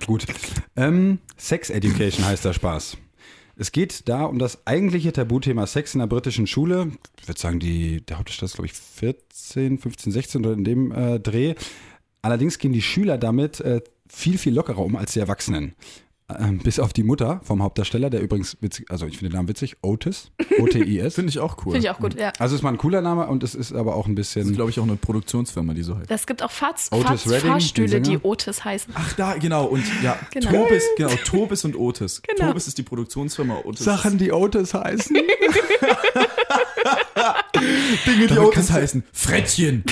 [0.06, 0.24] Gut.
[0.76, 2.96] Ähm, Sex Education heißt der Spaß.
[3.56, 6.92] Es geht da um das eigentliche Tabuthema Sex in der britischen Schule.
[7.20, 10.92] Ich würde sagen, die, der Hauptstadt ist, glaube ich, 14, 15, 16 oder in dem
[10.92, 11.54] äh, Dreh.
[12.22, 15.74] Allerdings gehen die Schüler damit äh, viel, viel lockerer um als die Erwachsenen.
[16.38, 19.48] Ähm, bis auf die Mutter vom Hauptdarsteller, der übrigens witzig, also ich finde den Namen
[19.48, 21.14] witzig, Otis, O-T-I-S.
[21.14, 21.72] Finde ich auch cool.
[21.72, 22.32] Finde ich auch gut, ja.
[22.38, 24.54] Also ist mal ein cooler Name und es ist aber auch ein Das ist, bisschen.
[24.54, 26.10] glaube ich, auch eine Produktionsfirma, die so heißt.
[26.10, 28.18] Es gibt auch Fahrts Otis Fahrts Redding, Fahrstühle, die.
[28.22, 28.92] Otis heißen.
[28.96, 29.64] Ach, da, genau.
[29.66, 30.50] Und ja, Genau.
[30.50, 32.22] Tobis, genau, Tobis und Otis.
[32.22, 32.48] Genau.
[32.48, 33.84] Tobis ist die Produktionsfirma, Otis.
[33.84, 35.16] Sachen, die Otis heißen.
[38.06, 39.02] Dinge, die Damit Otis heißen.
[39.12, 39.84] Frettchen.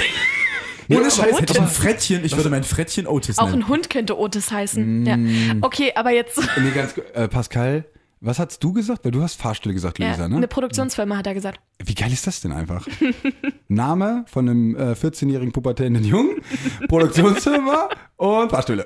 [0.88, 3.62] Ohne Scheiß, hätte ich ein Frettchen, ich würde mein Frettchen Otis Auch nennen.
[3.62, 5.06] ein Hund könnte Otis heißen.
[5.06, 5.16] Ja.
[5.16, 5.58] Mm.
[5.60, 6.38] Okay, aber jetzt.
[6.60, 7.84] nee, ganz, äh, Pascal,
[8.20, 9.04] was hast du gesagt?
[9.04, 10.48] Weil du hast Fahrstühle gesagt, Ja, Lisa, Eine ne?
[10.48, 11.60] Produktionsfirma hat er gesagt.
[11.84, 12.86] Wie geil ist das denn einfach?
[13.68, 16.36] Name von einem äh, 14-jährigen pubertären Jungen,
[16.88, 18.84] Produktionsfirma und Fahrstühle.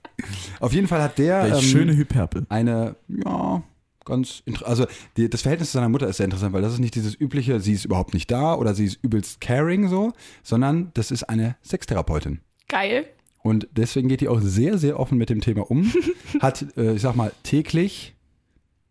[0.60, 2.46] Auf jeden Fall hat der ähm, schöne Hyperbel.
[2.48, 3.62] eine, ja,
[4.08, 6.94] ganz also die, das Verhältnis zu seiner Mutter ist sehr interessant, weil das ist nicht
[6.94, 11.10] dieses übliche, sie ist überhaupt nicht da oder sie ist übelst caring so, sondern das
[11.10, 12.40] ist eine Sextherapeutin.
[12.68, 13.06] Geil.
[13.42, 15.92] Und deswegen geht die auch sehr, sehr offen mit dem Thema um.
[16.40, 18.14] Hat, äh, ich sag mal, täglich,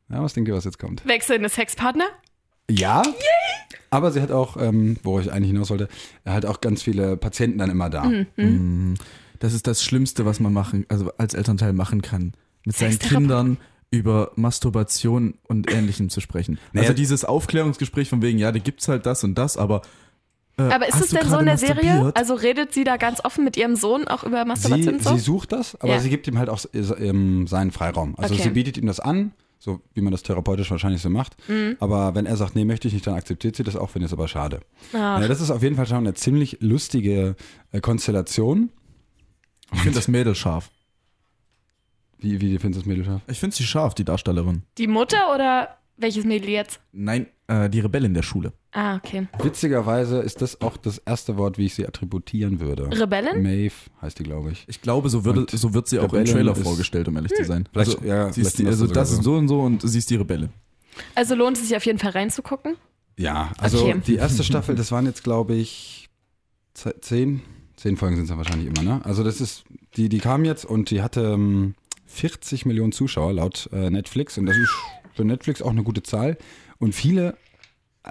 [0.09, 1.05] ja, was denkt ihr, was jetzt kommt?
[1.05, 2.05] Wechselnde Sexpartner?
[2.69, 3.01] Ja,
[3.89, 5.87] aber sie hat auch, ähm, wo ich eigentlich hinaus wollte,
[6.25, 8.11] halt auch ganz viele Patienten dann immer da.
[8.35, 8.95] Mhm.
[9.39, 12.33] Das ist das Schlimmste, was man machen, also als Elternteil machen kann.
[12.65, 12.99] Mit seinen.
[12.99, 13.57] Kindern
[13.89, 16.59] über Masturbation und Ähnlichem zu sprechen.
[16.73, 16.87] Naja.
[16.89, 19.81] Also dieses Aufklärungsgespräch von wegen, ja, da gibt's halt das und das, aber.
[20.57, 22.11] Äh, Aber ist es denn so in der Serie?
[22.15, 25.13] Also redet sie da ganz offen mit ihrem Sohn auch über Sie, Masturbation und so?
[25.15, 25.99] sie sucht das, aber Ja.
[25.99, 28.15] sie gibt ihm halt auch ähm, seinen Freiraum.
[28.17, 28.43] Also Okay.
[28.43, 31.37] sie bietet ihm das an, so wie man das therapeutisch wahrscheinlich so macht.
[31.47, 31.77] Mhm.
[31.79, 34.09] Aber wenn er sagt, nee, möchte ich nicht, dann akzeptiert sie das auch, finde ich
[34.11, 34.61] es aber schade.
[34.93, 35.21] Ach.
[35.21, 37.35] Ja, das ist auf jeden Fall schon eine ziemlich lustige
[37.71, 38.69] äh, Konstellation.
[39.73, 40.71] ich finde das Mädel scharf.
[42.19, 43.21] Wie, wie findest du das Mädel scharf?
[43.27, 44.63] Ich finde sie scharf, die Darstellerin.
[44.77, 46.79] Die Mutter oder welches Mädel jetzt?
[46.91, 48.53] Nein, äh, die Rebellin der Schule.
[48.71, 49.27] Ah, okay.
[49.41, 52.89] Witzigerweise ist das auch das erste Wort, wie ich sie attributieren würde.
[52.99, 53.41] Rebellin?
[53.41, 54.63] Maeve heißt die, glaube ich.
[54.67, 57.43] Ich glaube, so, würde, so wird sie auch im Trailer ist- vorgestellt, um ehrlich zu
[57.45, 57.67] sein.
[57.71, 59.35] Vielleicht- also, ja, sie ist die, also das ist so.
[59.35, 60.49] und so und sie ist die Rebellin.
[61.15, 62.75] Also lohnt es sich auf jeden Fall reinzugucken?
[63.17, 64.01] Ja, also Okay.
[64.05, 66.09] die erste Staffel, das waren jetzt, glaube ich,
[66.73, 67.41] ze- zehn.
[67.75, 69.01] Zehn Folgen sind es dann wahrscheinlich immer, ne?
[69.05, 69.63] Also das ist,
[69.95, 71.73] die, die kam jetzt und die hatte ähm,
[72.07, 74.73] 40 Millionen Zuschauer laut äh, Netflix und das ist
[75.13, 76.37] für Netflix auch eine gute Zahl.
[76.79, 77.37] Und viele,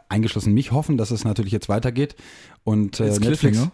[0.08, 2.16] eingeschlossen mich, hoffen, dass es natürlich jetzt weitergeht.
[2.64, 3.40] Und äh, Netflix.
[3.40, 3.72] Cliffhanger?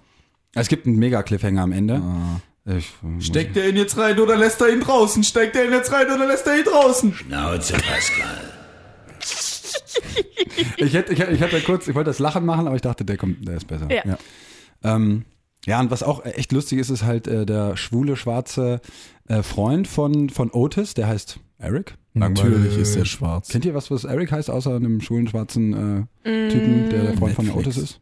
[0.54, 1.94] Es gibt einen Mega-Cliffhanger am Ende.
[1.96, 2.40] Ah.
[2.66, 5.24] Ich, äh, Steckt er ihn jetzt rein oder lässt er ihn draußen?
[5.24, 7.12] Steckt er ihn jetzt rein oder lässt er ihn draußen?
[7.14, 8.52] Schnauze, Pascal.
[10.76, 13.04] ich, hätte, ich, hätte- ich hatte kurz, ich wollte das Lachen machen, aber ich dachte,
[13.04, 13.88] der kommt, der ist besser.
[13.90, 14.02] Ja.
[14.06, 14.18] Ja.
[14.84, 15.24] Ähm,
[15.66, 18.80] ja, und was auch echt lustig ist, ist halt äh, der schwule, schwarze
[19.28, 21.96] äh, Freund von, von Otis, der heißt Eric.
[22.14, 23.48] Natürlich ist er schwarz.
[23.48, 27.34] Kennt ihr was, was Eric heißt, außer einem schwulen, schwarzen äh, Typen, der der Freund
[27.34, 27.76] von der Netflix.
[27.78, 28.00] Otis ist?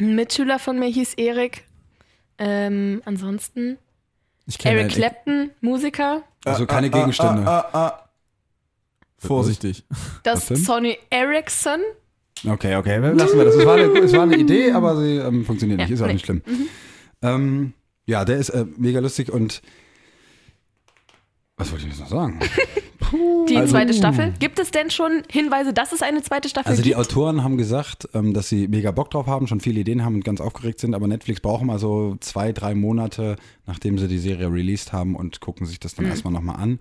[0.00, 1.64] Ein Mitschüler von mir hieß Erik.
[2.38, 3.78] Ähm, ansonsten
[4.46, 6.22] Ich Eric einen- Clapton, Musiker.
[6.44, 7.46] Also keine Gegenstände.
[7.46, 8.08] Ah, ah, ah.
[9.18, 9.84] Vorsichtig.
[10.24, 10.48] Das?
[10.48, 11.80] Sony Ericsson.
[12.48, 13.54] Okay, okay, lassen wir das.
[13.54, 16.06] Es war eine, es war eine Idee, aber sie ähm, funktioniert nicht, Ja, ist auch
[16.06, 16.14] nee.
[16.14, 16.42] nicht schlimm.
[17.22, 17.72] Ähm,
[18.06, 19.62] ja, der ist äh, mega lustig und
[21.56, 22.40] was wollte ich jetzt noch sagen?
[22.98, 24.32] Puh, die Also- zweite Staffel.
[24.40, 27.00] Gibt es denn schon Hinweise, dass es eine zweite Staffel Also die gibt?
[27.00, 30.24] Autoren haben gesagt, ähm, dass sie mega Bock drauf haben, schon viele Ideen haben und
[30.24, 34.50] ganz aufgeregt sind, aber Netflix braucht mal so zwei, drei Monate, nachdem sie die Serie
[34.50, 36.80] released haben und gucken sich das dann erstmal nochmal an.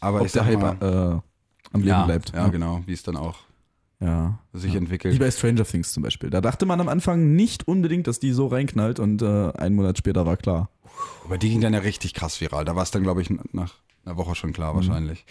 [0.00, 2.32] Aber Ob ich der sag Hype mal, äh, am Leben ja, bleibt.
[2.34, 3.38] Ja, genau, wie es dann auch
[4.04, 4.38] Ja.
[4.52, 5.18] sich Wie entwickelt.
[5.18, 6.28] bei Stranger Things zum Beispiel.
[6.30, 9.96] Da dachte man am Anfang nicht unbedingt, dass die so reinknallt und äh, einen Monat
[9.98, 10.68] später war klar.
[11.24, 12.64] Aber die ging dann ja richtig krass viral.
[12.64, 15.24] Da war es dann, glaube ich, nach einer Woche schon klar wahrscheinlich.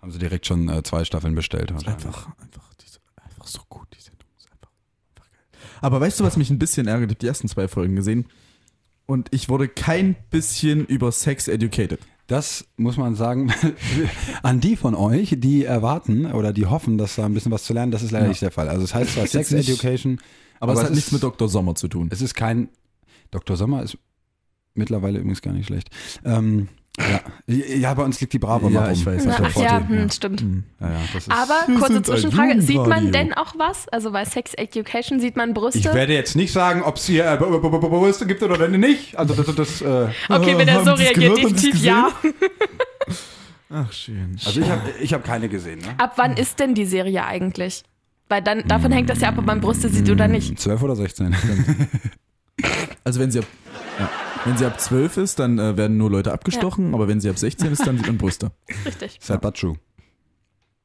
[0.00, 1.72] Haben sie direkt schon äh, zwei Staffeln bestellt.
[1.74, 2.06] wahrscheinlich.
[2.06, 4.70] Einfach, einfach, diese, einfach so gut, die Sendung ist einfach,
[5.16, 5.60] einfach geil.
[5.80, 7.10] Aber weißt du, was mich ein bisschen ärgert?
[7.10, 8.26] Ich habe die ersten zwei Folgen gesehen
[9.06, 12.00] und ich wurde kein bisschen über Sex educated.
[12.26, 13.52] Das muss man sagen,
[14.42, 17.74] an die von euch, die erwarten oder die hoffen, dass da ein bisschen was zu
[17.74, 18.28] lernen, das ist leider Ja.
[18.30, 18.68] nicht der Fall.
[18.68, 20.18] Also es heißt zwar Ist Sex nicht- Education,
[20.60, 21.48] Aber, es hat ist- nichts mit Dr.
[21.48, 22.08] Sommer zu tun.
[22.10, 22.68] Es ist kein.
[23.30, 23.56] Dr.
[23.56, 23.98] Sommer ist
[24.74, 25.90] mittlerweile übrigens gar nicht schlecht.
[26.24, 27.20] Ähm, ja.
[27.46, 28.92] ja, bei uns liegt die Bravo Ja, mal rum.
[28.92, 29.24] ich weiß.
[29.26, 30.44] Na, ach ja, hm, stimmt.
[30.80, 33.88] Ja, ja, das ist, Aber kurze Zwischenfrage, sieht man denn auch was?
[33.88, 35.80] Also bei Sex Education sieht man Brüste?
[35.80, 39.18] ich werde jetzt nicht sagen, ob es hier äh, Brüste gibt oder nicht.
[39.18, 42.10] Also das, das, äh, okay, wenn er so reagiert, definitiv ja.
[43.70, 44.38] Ach, schön.
[44.44, 45.80] also ich habe ich hab keine gesehen.
[45.80, 45.94] Ne?
[45.98, 47.82] Ab wann ist denn die Serie eigentlich?
[48.28, 50.58] Weil dann davon hängt das ja ab, ob man Brüste sieht oder nicht.
[50.58, 51.34] 12 oder 16.
[53.06, 54.10] Also wenn sie ja,
[54.44, 57.38] wenn sie ab 12 ist, dann äh, werden nur Leute abgestochen, aber wenn sie ab
[57.38, 58.52] 16 ist, dann sieht man Brüste.
[58.84, 59.18] Richtig.
[59.20, 59.74] Sad but true.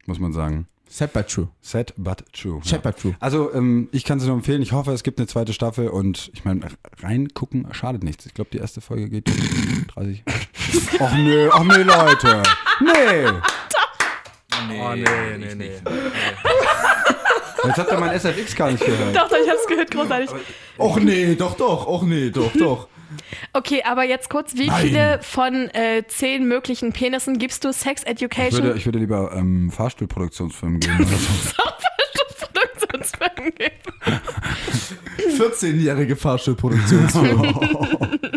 [0.06, 0.68] Muss man sagen.
[0.92, 1.50] Sad but true.
[1.62, 2.62] Sad but true.
[2.64, 3.16] Sad but true.
[3.20, 4.62] Also ähm, ich kann es nur empfehlen.
[4.64, 6.62] Ich hoffe, es gibt eine zweite Staffel und ich meine,
[7.02, 8.26] reingucken schadet nichts.
[8.26, 9.30] Ich glaube, die erste Folge geht
[9.96, 10.24] 30.
[11.00, 12.44] ach nö, ach nö, Leute.
[12.82, 13.28] Nee.
[14.82, 15.72] Oh, nee, nee, nee.
[17.66, 19.16] Jetzt habt ihr mein SFX gar nicht gehört.
[19.16, 20.30] Doch, doch, ich hab's gehört, großartig.
[20.78, 22.88] Och nee, doch, doch, och nee, doch, doch.
[23.54, 24.88] Okay, aber jetzt kurz, wie Nein.
[24.88, 28.64] viele von äh, zehn möglichen Penissen gibst du Sex Ich Education?
[28.64, 30.96] würde, ich würde lieber ähm, Fahrstuhlproduktionsfilm gehen.
[31.00, 31.64] oder so.
[32.48, 34.22] Produktionsfilmen geben.
[35.38, 37.68] 14-jährige Fahrstuhlproduktionsfirma.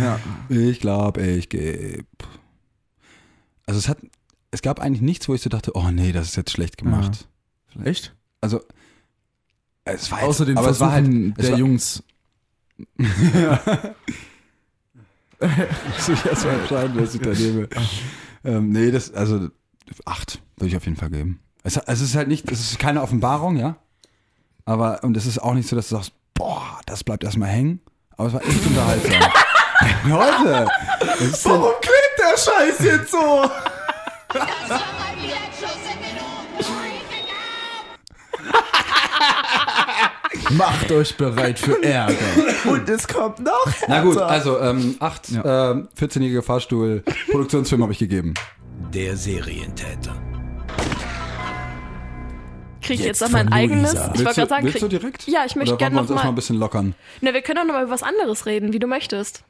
[0.00, 0.18] ja.
[0.48, 2.04] ich glaube, ich gebe.
[3.66, 3.98] Also es hat,
[4.50, 7.28] es gab eigentlich nichts, wo ich so dachte, oh nee, das ist jetzt schlecht gemacht.
[7.84, 8.14] Echt?
[8.42, 8.60] Also
[9.84, 12.02] es war jetzt, Außer den aber es war halt, Versuchen es der war, Jungs.
[12.96, 13.08] Muss
[16.08, 17.68] ich erst mal entscheiden, was ich da nehme.
[18.44, 19.48] ähm, nee, das, also
[20.04, 21.40] acht würde ich auf jeden Fall geben.
[21.64, 23.76] Es, es ist halt nicht, es ist keine Offenbarung, ja.
[24.64, 27.80] Aber, und es ist auch nicht so, dass du sagst, boah, das bleibt erstmal hängen.
[28.16, 29.12] Aber es war echt unterhaltsam.
[30.04, 30.68] Leute,
[31.44, 33.50] Warum klingt der Scheiß jetzt so?
[40.56, 42.14] Macht euch bereit für Ärger.
[42.68, 43.86] Und es kommt noch härter.
[43.88, 48.34] na gut, also ähm, acht, ähm, 14-jährige Fahrstuhl, Produktionsfilm habe ich gegeben.
[48.92, 50.14] Der Serientäter.
[52.82, 53.92] Krieg ich jetzt, Jetzt noch mein eigenes?
[53.94, 55.28] Ich wollte gerade sagen, willst du krieg, direkt?
[55.28, 56.94] Ja, ich möchte gerne noch mal- ein bisschen lockern.
[57.20, 59.44] ne, wir können doch noch mal über was anderes reden, wie du möchtest.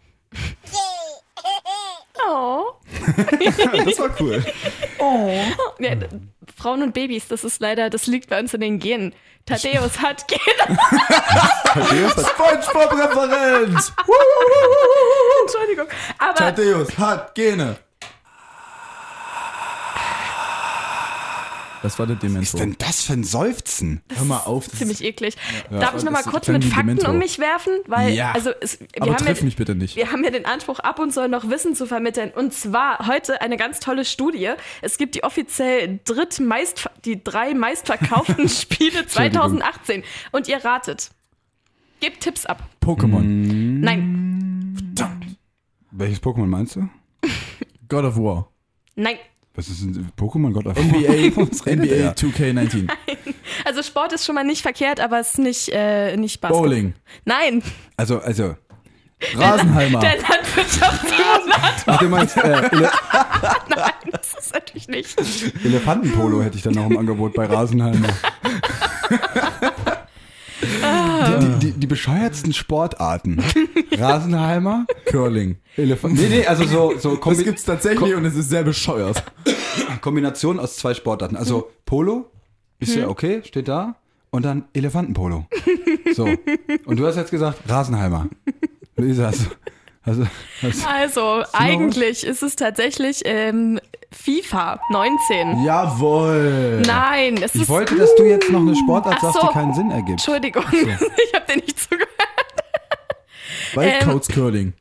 [2.28, 2.64] Oh.
[3.86, 4.44] Das war cool.
[5.78, 6.08] Ja, d-
[6.56, 9.14] Frauen und Babys, das ist leider, das liegt bei uns in den Genen.
[9.46, 10.78] Thaddeus hat Gene.
[12.22, 13.92] Spongebob-Referenz.
[15.42, 15.86] Entschuldigung.
[16.18, 17.76] Aber Thaddeus hat Gene.
[21.82, 22.60] Das war der Was ist Dementor.
[22.60, 24.02] denn das für ein Seufzen?
[24.14, 24.68] Hör mal auf.
[24.68, 25.36] Das ziemlich eklig.
[25.70, 27.10] Darf ich noch mal das kurz mit Fakten Dementor.
[27.10, 27.72] um mich werfen?
[27.86, 28.32] Weil, Ja.
[28.32, 29.96] also, es, wir, aber haben triff ja, mich bitte nicht.
[29.96, 32.30] wir haben ja den Anspruch, ab und zu noch Wissen zu vermitteln.
[32.34, 34.50] Und zwar heute eine ganz tolle Studie.
[34.80, 40.04] Es gibt die offiziell drittmeist, die drei meistverkauften Spiele 2018.
[40.30, 41.10] Und ihr ratet.
[42.00, 42.62] Gebt Tipps ab.
[42.80, 43.20] Pokémon.
[43.22, 44.76] Nein,
[45.90, 46.88] Welches Pokémon meinst du?
[47.88, 48.48] God of War.
[48.96, 49.16] nein.
[49.54, 52.16] Was ist ein Pokémon Gott of NBA, redet NBA er?
[52.16, 52.88] 2K19.
[53.66, 56.68] Also Sport ist schon mal nicht verkehrt, aber es ist nicht, äh, nicht Basketball.
[56.68, 56.94] Bowling.
[57.26, 57.62] Nein,
[57.96, 58.56] Also, also,
[59.34, 60.00] Rasenheimer.
[60.00, 61.82] der Landwirtschaftssimulator.
[61.86, 62.40] ach, du meinst äh,
[62.72, 62.90] Ele
[64.10, 65.20] Das ist natürlich nicht.
[65.64, 68.08] Elefantenpolo hätte ich dann noch im Angebot bei Rasenheimer.
[70.62, 73.42] Die, die, die, die bescheuertsten Sportarten.
[73.92, 75.56] Rasenheimer, Curling.
[75.76, 76.14] Elefant.
[76.14, 79.24] Nee, nee, also so, so Das Kombi gibt's tatsächlich und es ist sehr bescheuert.
[80.00, 81.36] Kombination aus zwei Sportarten.
[81.36, 82.30] Also Polo
[82.78, 83.96] ist ja okay, steht da.
[84.30, 85.46] Und dann Elefantenpolo.
[86.14, 86.26] So.
[86.86, 88.28] Und du hast jetzt gesagt Rasenheimer.
[88.96, 89.48] Luisa, hast,
[90.04, 90.26] also,
[90.62, 95.64] hast, Also, eigentlich ist es tatsächlich ähm, FIFA 19.
[95.64, 96.82] Jawohl.
[96.86, 97.68] Nein, es ich ist.
[97.68, 99.46] wollte, dass du jetzt noch eine Sportart Ach sagst, so.
[99.46, 100.10] die keinen Sinn ergibt.
[100.10, 102.08] Entschuldigung, ich habe dir nicht zugehört.
[103.74, 104.74] Wildcouts Curling.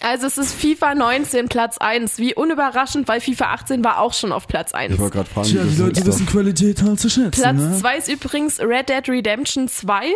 [0.00, 2.18] Also es ist FIFA 19 Platz 1.
[2.18, 4.94] Wie unüberraschend, weil FIFA 18 war auch schon auf Platz 1.
[4.94, 7.40] Ich wollte gerade fragen, Tja, wie die Leute wissen Qualität halt zu schätzen.
[7.40, 7.76] Platz ne?
[7.80, 10.12] 2 ist übrigens Red Dead Redemption 2.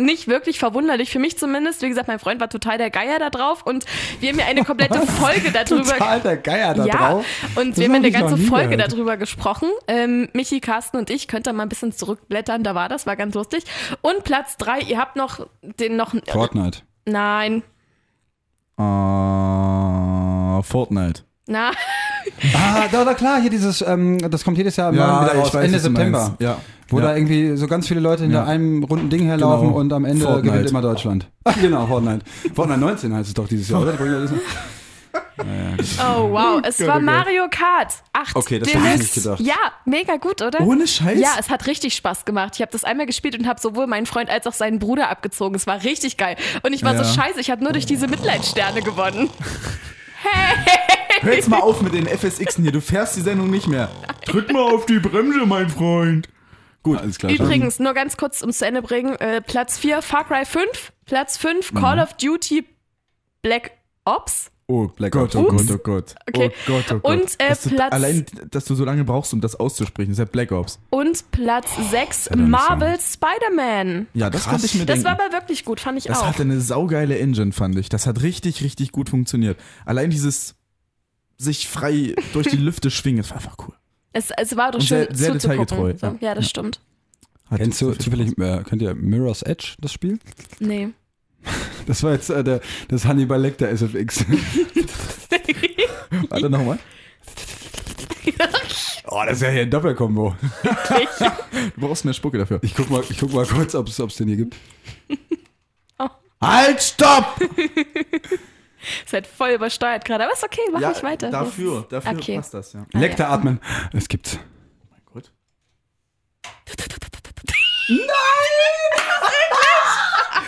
[0.00, 1.82] Nicht wirklich verwunderlich, für mich zumindest.
[1.82, 3.84] Wie gesagt, mein Freund war total der Geier da drauf und
[4.20, 7.26] wir haben ja eine komplette Folge darüber Total der Geier da ja, drauf.
[7.56, 8.92] und Das wir haben hab eine ganze Folge gehört.
[8.92, 9.68] darüber gesprochen.
[9.88, 13.16] Ähm, Michi, Carsten und ich, könnt ihr mal ein bisschen zurückblättern, da war das, war
[13.16, 13.64] ganz lustig.
[14.00, 16.14] Und Platz 3, ihr habt noch den noch.
[16.28, 16.80] Fortnite.
[17.04, 17.62] Nein.
[18.76, 21.22] Ah, Fortnite.
[21.46, 21.72] Na,
[22.54, 25.76] Ah, da, da klar, hier dieses, ähm, das kommt jedes Jahr Jahr wieder raus, Ende
[25.76, 26.36] was du September.
[26.38, 26.58] Ja.
[26.88, 27.06] Wo ja.
[27.06, 28.46] da irgendwie so ganz viele Leute hinter Ja.
[28.46, 29.78] einem runden Ding herlaufen Genau.
[29.78, 30.50] und am Ende Fortnite.
[30.52, 31.28] gewinnt immer Deutschland.
[31.60, 32.24] Genau, Fortnite.
[32.54, 33.94] Fortnite 19 heißt es doch dieses Jahr, oder?
[33.94, 34.26] Ja
[36.18, 37.00] oh wow, es war.
[37.00, 38.36] Mario Kart 8.
[38.36, 39.40] Okay, das hätte ich nicht gedacht.
[39.40, 40.60] Ja, mega gut, oder?
[40.60, 41.18] Ohne Scheiß?
[41.18, 42.52] Ja, es hat richtig Spaß gemacht.
[42.56, 45.54] Ich habe das einmal gespielt und habe sowohl meinen Freund als auch seinen Bruder abgezogen.
[45.56, 46.36] Es war richtig geil.
[46.62, 47.02] Und ich war Ja.
[47.02, 49.30] so scheiße, ich habe nur durch diese Mitleidssterne gewonnen.
[51.22, 53.90] Hör jetzt mal auf mit den FSXen hier, du fährst die Sendung nicht mehr.
[54.26, 56.28] Drück mal auf die Bremse, mein Freund.
[56.82, 57.30] Gut, alles klar.
[57.30, 59.14] Übrigens, nur ganz kurz ums zu Ende bringen.
[59.16, 60.92] Äh, Platz 4, Far Cry 5.
[61.04, 61.78] Platz 5, Mhm.
[61.78, 62.64] Call of Duty
[63.42, 63.72] Black
[64.06, 64.50] Ops.
[64.72, 65.66] Oh Black Gott, oh Ups.
[65.66, 66.14] Gott, oh Gott.
[66.28, 66.50] Okay.
[66.52, 67.04] Oh Gott, oh Gott.
[67.20, 70.18] Und, äh, dass du, Platz- Allein, dass du so lange brauchst, um das auszusprechen, ist
[70.18, 70.78] ja Black Ops.
[70.90, 74.06] Und Platz 6, doch nicht Marvel Spider-Man.
[74.14, 74.50] Ja, das Krass.
[74.52, 75.04] konnte ich mir Das denken.
[75.04, 76.26] war aber wirklich gut, fand ich das auch.
[76.26, 77.88] hatte eine saugeile Engine, fand ich.
[77.88, 79.58] Das hat richtig, richtig gut funktioniert.
[79.84, 80.54] Allein dieses
[81.36, 83.74] sich frei durch die Lüfte schwingen, das war einfach cool.
[84.12, 85.66] Es, es war doch Und schön sehr- sehr zuzugucken.
[85.66, 86.34] detailgetreu, So, ja.
[86.34, 86.48] das Ja.
[86.50, 86.80] stimmt.
[87.50, 90.18] Hat Kennst du zufällig, äh, kennt ihr Mirror's Edge, das Spiel?
[90.60, 90.90] Nee.
[91.86, 94.24] Das war jetzt äh, der, das Hannibal Lecter SFX.
[96.28, 96.78] Warte nochmal.
[99.06, 100.36] oh, das ist ja hier ein Doppelkombo.
[101.74, 102.60] Du brauchst mehr Spucke dafür.
[102.62, 104.56] Ich guck mal, ich guck mal kurz, ob es den hier gibt.
[106.40, 107.40] Halt, stopp!
[109.04, 111.30] Ist halt voll übersteuert gerade, aber ist okay, mach nicht weiter.
[111.30, 112.36] Dafür, dafür okay.
[112.36, 112.86] passt das, ja.
[112.94, 113.30] Ah, Lecter ja.
[113.30, 113.60] atmen.
[113.92, 114.38] Es gibt's.
[115.04, 115.30] Gut.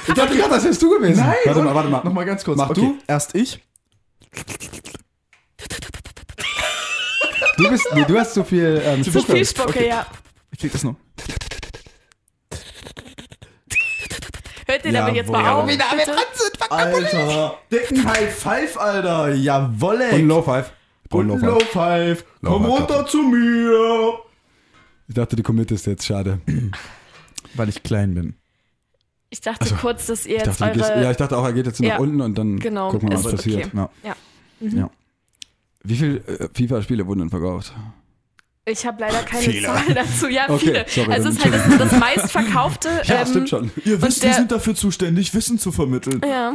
[0.06, 1.20] Ich dachte gerade, das wärst du gewesen.
[1.20, 2.04] Nein, warte mal, warte mal.
[2.04, 2.58] Nochmal ganz kurz.
[2.58, 2.80] Mach okay.
[2.80, 2.98] du?
[3.06, 3.60] Erst ich.
[7.58, 10.06] Du bist, nee, du hast zu viel ähm, Zu viel Spucke, ja.
[10.50, 10.96] Ich krieg das noch.
[14.66, 15.66] Hört ihr damit jetzt mal auf?
[15.66, 15.84] bitte?
[16.70, 19.34] Alter, dicken High Five, Alter.
[19.34, 20.10] Jawolle.
[20.12, 20.72] Und Low Five.
[21.10, 21.68] Und Low Low Five.
[21.70, 22.24] Five.
[22.40, 24.18] Low Komm Five, runter zu mir.
[25.08, 26.40] Ich dachte, du committest jetzt, schade.
[27.54, 28.34] Weil ich klein bin.
[29.32, 31.02] Ich dachte kurz, dass ihr jetzt dachte, du eure...
[31.04, 31.98] ja, ich dachte auch, er geht jetzt nach Ja.
[31.98, 33.66] unten und dann Genau, gucken wir mal, was passiert.
[33.68, 33.76] okay.
[34.04, 34.14] Ja.
[34.60, 34.68] Ja.
[34.76, 34.90] ja.
[35.84, 37.72] Wie viele äh, FIFA-Spiele wurden denn verkauft?
[38.66, 39.66] Ich habe leider keine Viele.
[39.66, 40.28] Zahl dazu.
[40.28, 40.84] Ja, Okay, viele.
[40.86, 42.88] sorry, also es ist halt das, das meistverkaufte.
[43.04, 43.70] Ja, ähm, stimmt schon.
[43.86, 46.20] Ihr wisst, der- wir sind dafür zuständig, Wissen zu vermitteln.
[46.28, 46.52] Ja.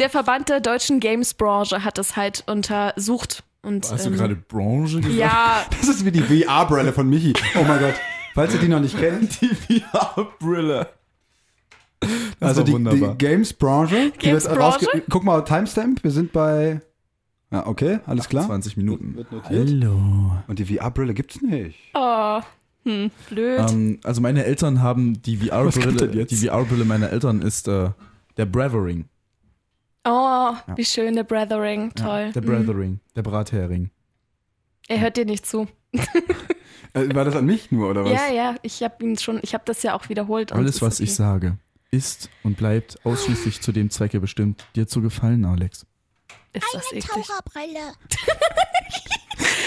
[0.00, 3.44] Der Verband der deutschen Games-Branche hat es halt untersucht.
[3.62, 5.14] Und, Hast du ähm, gerade Branche gesagt?
[5.14, 7.34] Ja, Das ist wie die VR-Brille von Michi.
[7.54, 7.94] Oh mein Gott.
[8.34, 9.40] Falls ihr die noch nicht kennt.
[9.68, 10.88] Die VR-Brille.
[12.40, 13.14] Also die, wunderbar.
[13.14, 14.12] die Games-Branche.
[14.18, 14.86] Games-Branche?
[14.86, 16.02] rausge- Guck mal, Timestamp.
[16.02, 16.80] Wir sind bei...
[17.52, 18.46] Ja, okay, alles klar.
[18.46, 19.16] 20 Minuten.
[19.16, 19.68] Wird notiert.
[19.68, 20.36] Hallo.
[20.46, 21.76] Und die VR-Brille gibt's nicht.
[21.94, 22.40] oh,
[22.84, 23.60] hm, blöd.
[23.70, 26.12] Ähm, also meine Eltern haben die VR-Brille.
[26.14, 26.30] jetzt?
[26.30, 27.90] Die VR-Brille meiner Eltern ist äh,
[28.36, 29.04] der Bravering.
[30.06, 31.92] oh, wie schön, der Brethering.
[31.94, 32.30] Toll.
[32.32, 32.46] Der Mhm.
[32.46, 33.00] Bravering.
[33.16, 33.90] Der Brathering.
[34.88, 35.66] Er hört dir nicht zu.
[36.92, 38.10] Äh, war das an mich nur, oder was?
[38.10, 40.52] Ja, ja, ich habe ihn schon, ich habe das ja auch wiederholt.
[40.52, 41.14] Alles, es was ist ich okay.
[41.16, 41.56] sage,
[41.90, 45.86] ist und bleibt ausschließlich zu dem Zwecke bestimmt, dir zu gefallen, Alex.
[46.52, 47.06] Ist das eklig.
[47.06, 47.92] Taucherbrille.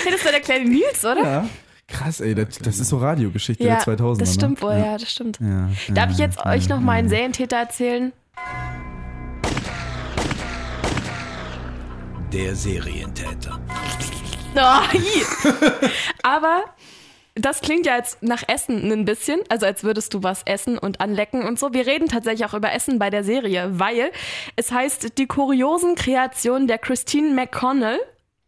[0.04, 1.22] Hey, das war der kleine Nils, oder?
[1.22, 1.50] Ja.
[1.88, 4.20] Krass, ey, das, das ist so Radiogeschichte Ja, der 2000er.
[4.20, 4.68] das stimmt ne?
[4.68, 5.40] wohl, ja, das stimmt.
[5.40, 7.16] Ja, Darf ich ja, jetzt ja, euch noch mal einen ja.
[7.18, 8.14] Serientäter erzählen?
[12.32, 13.60] Der Serientäter.
[14.56, 15.02] Oh, hi.
[16.22, 16.64] Aber
[17.36, 21.02] das klingt ja jetzt nach Essen ein bisschen, also als würdest du was essen und
[21.02, 21.74] anlecken und so.
[21.74, 24.12] Wir reden tatsächlich auch über Essen bei der Serie, weil
[24.56, 28.00] es heißt die kuriosen Kreationen der Christine McConnell.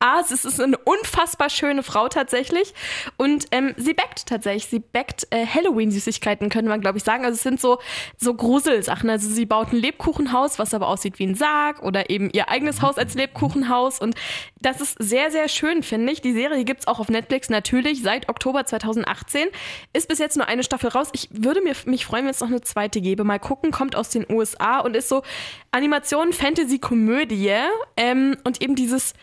[0.08, 2.76] Ah, es ist eine unfassbar schöne Frau tatsächlich.
[3.18, 4.68] Und ähm, sie backt tatsächlich.
[4.68, 7.26] Sie backt äh, Halloween-Süßigkeiten, könnte man, glaube ich, sagen.
[7.26, 7.80] Also es sind so,
[8.16, 9.10] so Gruselsachen.
[9.10, 12.84] Also sie baut ein Lebkuchenhaus, was aber aussieht wie ein Sarg oder eben ihr eigenes
[12.84, 14.00] Haus als Lebkuchenhaus.
[14.00, 14.14] Und
[14.62, 16.22] das ist sehr, sehr schön, finde ich.
[16.22, 19.48] Die Serie gibt's auch auf Netflix natürlich seit Oktober 2018.
[19.94, 21.10] Ist bis jetzt nur eine Staffel raus.
[21.14, 23.24] Ich würde mir, mich freuen, wenn es noch eine zweite gäbe.
[23.24, 25.24] Mal gucken, kommt aus den USA und ist so
[25.72, 27.56] Animation, Fantasy, Komödie.
[27.98, 29.16] Ähm, und eben dieses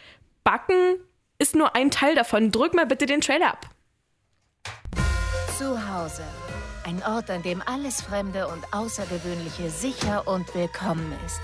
[0.45, 0.97] Backen
[1.39, 2.51] ist nur ein Teil davon.
[2.51, 3.67] Drück mal bitte den Trailer ab.
[5.59, 6.25] Zu Hause.
[6.85, 11.41] Ein Ort, an dem alles Fremde und Außergewöhnliche sicher und willkommen ist.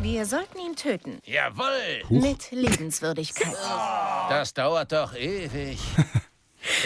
[0.00, 1.18] Wir sollten ihn töten.
[1.24, 3.56] Jawohl, Mit Liebenswürdigkeit.
[4.28, 5.78] das dauert doch ewig.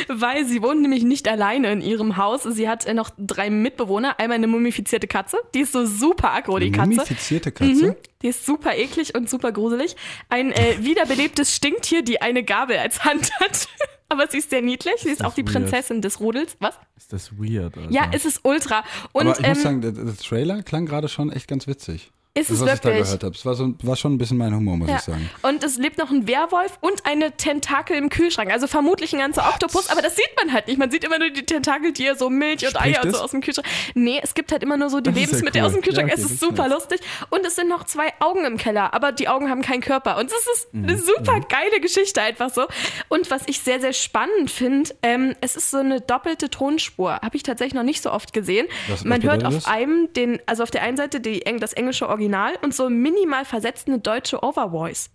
[0.08, 2.42] Weil sie wohnt nämlich nicht alleine in ihrem Haus.
[2.44, 4.18] Sie hat äh, noch drei Mitbewohner.
[4.18, 5.38] Einmal eine mumifizierte Katze.
[5.54, 6.90] Die ist so super aggro, die Katze.
[6.90, 7.88] Mumifizierte Katze?
[7.88, 7.96] Mhm.
[8.22, 9.96] Die ist super eklig und super gruselig.
[10.28, 13.68] Ein äh, wiederbelebtes Stinktier, die eine Gabel als Hand hat.
[14.08, 14.94] Aber sie ist sehr niedlich.
[14.98, 15.54] Sie ist auch die weird.
[15.54, 16.56] Prinzessin des Rudels.
[16.60, 16.78] Was?
[16.96, 17.90] Ist das weird, Alter.
[17.90, 18.84] Ja, es ist ultra.
[19.12, 22.12] Und Aber ich ähm, muss sagen, der, der Trailer klang gerade schon echt ganz witzig.
[22.36, 23.04] Ist Das, es was ich da wirklich.
[23.04, 23.34] gehört habe.
[23.36, 24.96] Es war, so, war schon ein bisschen mein Humor, muss Ja.
[24.96, 25.30] ich sagen.
[25.42, 28.50] Und es lebt noch ein Werwolf und eine Tentakel im Kühlschrank.
[28.50, 30.76] Also vermutlich ein ganzer Oktopus, aber das sieht man halt nicht.
[30.78, 33.20] Man sieht immer nur die Tentakel, die ja so Milch und Spricht Eier und so
[33.20, 33.68] aus dem Kühlschrank.
[33.94, 35.66] Nee, es gibt halt immer nur so die Das Lebensmittel cool.
[35.68, 36.08] aus dem Kühlschrank.
[36.08, 36.72] Ja, okay, es ist super nice.
[36.72, 37.00] lustig.
[37.30, 40.18] Und es sind noch zwei Augen im Keller, aber die Augen haben keinen Körper.
[40.18, 40.84] Und es ist Mhm.
[40.88, 42.66] eine super geile Geschichte einfach so.
[43.08, 47.12] Und was ich sehr, sehr spannend finde, ähm, es ist so eine doppelte Tonspur.
[47.22, 48.66] Habe ich tatsächlich noch nicht so oft gesehen.
[48.88, 51.74] Was- was Man hört bedeutet auf einem den, also auf der einen Seite die, das
[51.74, 52.23] englische Original
[52.62, 55.10] und so minimal versetzt eine deutsche Overvoice.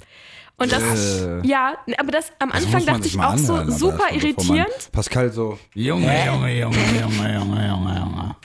[0.57, 1.47] Und das, Äh.
[1.47, 4.91] ja, aber das am Das Anfang man dachte ich auch so anhören, aber super irritierend.
[4.91, 8.35] Pascal so, Junge, Junge, Junge, Junge, Junge, Junge, Junge.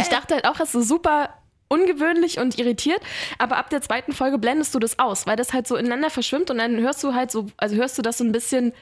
[0.00, 1.28] Ich dachte halt auch, es ist so super
[1.68, 3.00] ungewöhnlich und irritiert,
[3.36, 6.50] aber ab der zweiten Folge blendest du das aus, weil das halt so ineinander verschwimmt
[6.50, 8.72] und dann hörst du halt so, also hörst du das so ein bisschen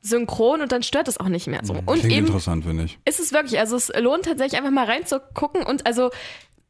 [0.00, 1.74] synchron und dann stört es auch nicht mehr so.
[1.74, 2.98] Und klingt eben interessant, finde ich.
[3.04, 6.10] ist es wirklich, also es lohnt tatsächlich einfach mal reinzugucken und also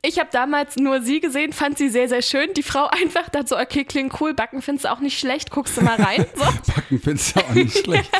[0.06, 2.52] ich habe damals nur sie gesehen, fand sie sehr, sehr schön.
[2.54, 5.76] Die Frau einfach dachte so, okay, klingt cool, Backen findest du auch nicht schlecht, guckst
[5.76, 6.26] du mal rein.
[6.36, 6.44] So.
[6.74, 8.10] Backen findest du auch nicht schlecht.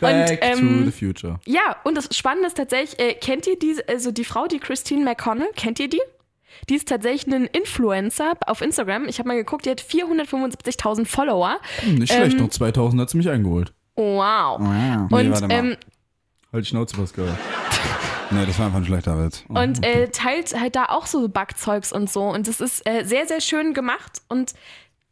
[0.00, 1.40] Back und, ähm, to the future.
[1.46, 5.04] Ja, und das Spannende ist tatsächlich, äh, kennt ihr die, also die Frau, die Christine
[5.04, 6.00] McConnell, kennt ihr die?
[6.68, 9.08] Die ist tatsächlich ein Influencer auf Instagram.
[9.08, 11.58] Ich habe mal geguckt, die hat 475.000 Follower.
[11.80, 13.72] Hm, nicht schlecht, ähm, noch 2000 hat sie mich eingeholt.
[13.94, 14.58] Wow.
[14.60, 15.50] Nee, Und, warte mal.
[15.52, 15.76] ähm,
[16.52, 17.36] Halt die Schnauze, Pascal.
[18.30, 19.44] Nee, das war einfach ein schlechter Witz.
[19.48, 22.22] und äh, teilt halt da auch so Backzeugs und so.
[22.22, 24.22] Und das ist äh, sehr, sehr schön gemacht.
[24.28, 24.54] Und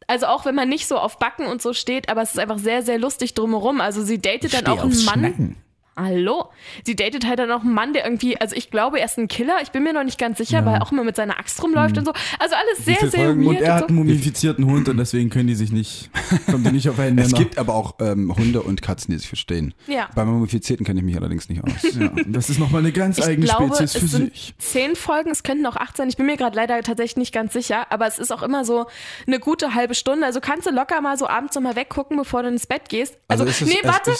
[0.07, 2.59] also auch wenn man nicht so auf Backen und so steht, aber es ist einfach
[2.59, 3.81] sehr, sehr lustig drumherum.
[3.81, 5.55] Also sie datet dann auch einen Mann.
[5.97, 6.49] Hallo.
[6.85, 9.29] Sie datet halt dann auch einen Mann, der irgendwie, also ich glaube, er ist ein
[9.29, 9.57] Killer.
[9.61, 11.97] Ich bin mir noch nicht ganz sicher, weil er auch immer mit seiner Axt rumläuft
[11.97, 12.11] und so.
[12.37, 13.47] Also alles sehr, sehr weird.
[13.47, 16.09] Und er hat einen mumifizierten Hund und deswegen können die sich nicht,
[16.47, 17.39] kommen die nicht auf einen Es Nenner.
[17.43, 19.73] gibt aber auch ähm, Hunde und Katzen, die sich verstehen.
[19.87, 20.09] Ja.
[20.15, 21.71] Beim Mumifizierten kenne ich mich allerdings nicht aus.
[21.97, 24.53] ja, das ist nochmal eine ganz Ich eigene glaube, es Spezies für sind sich.
[24.57, 26.09] zehn Folgen, es könnten auch acht sein.
[26.09, 28.85] Ich bin mir gerade leider tatsächlich nicht ganz sicher, aber es ist auch immer so
[29.27, 30.25] eine gute halbe Stunde.
[30.25, 33.17] Also kannst du locker mal so abends nochmal weggucken, bevor du ins Bett gehst.
[33.29, 34.11] Also, ist es, nee, es warte,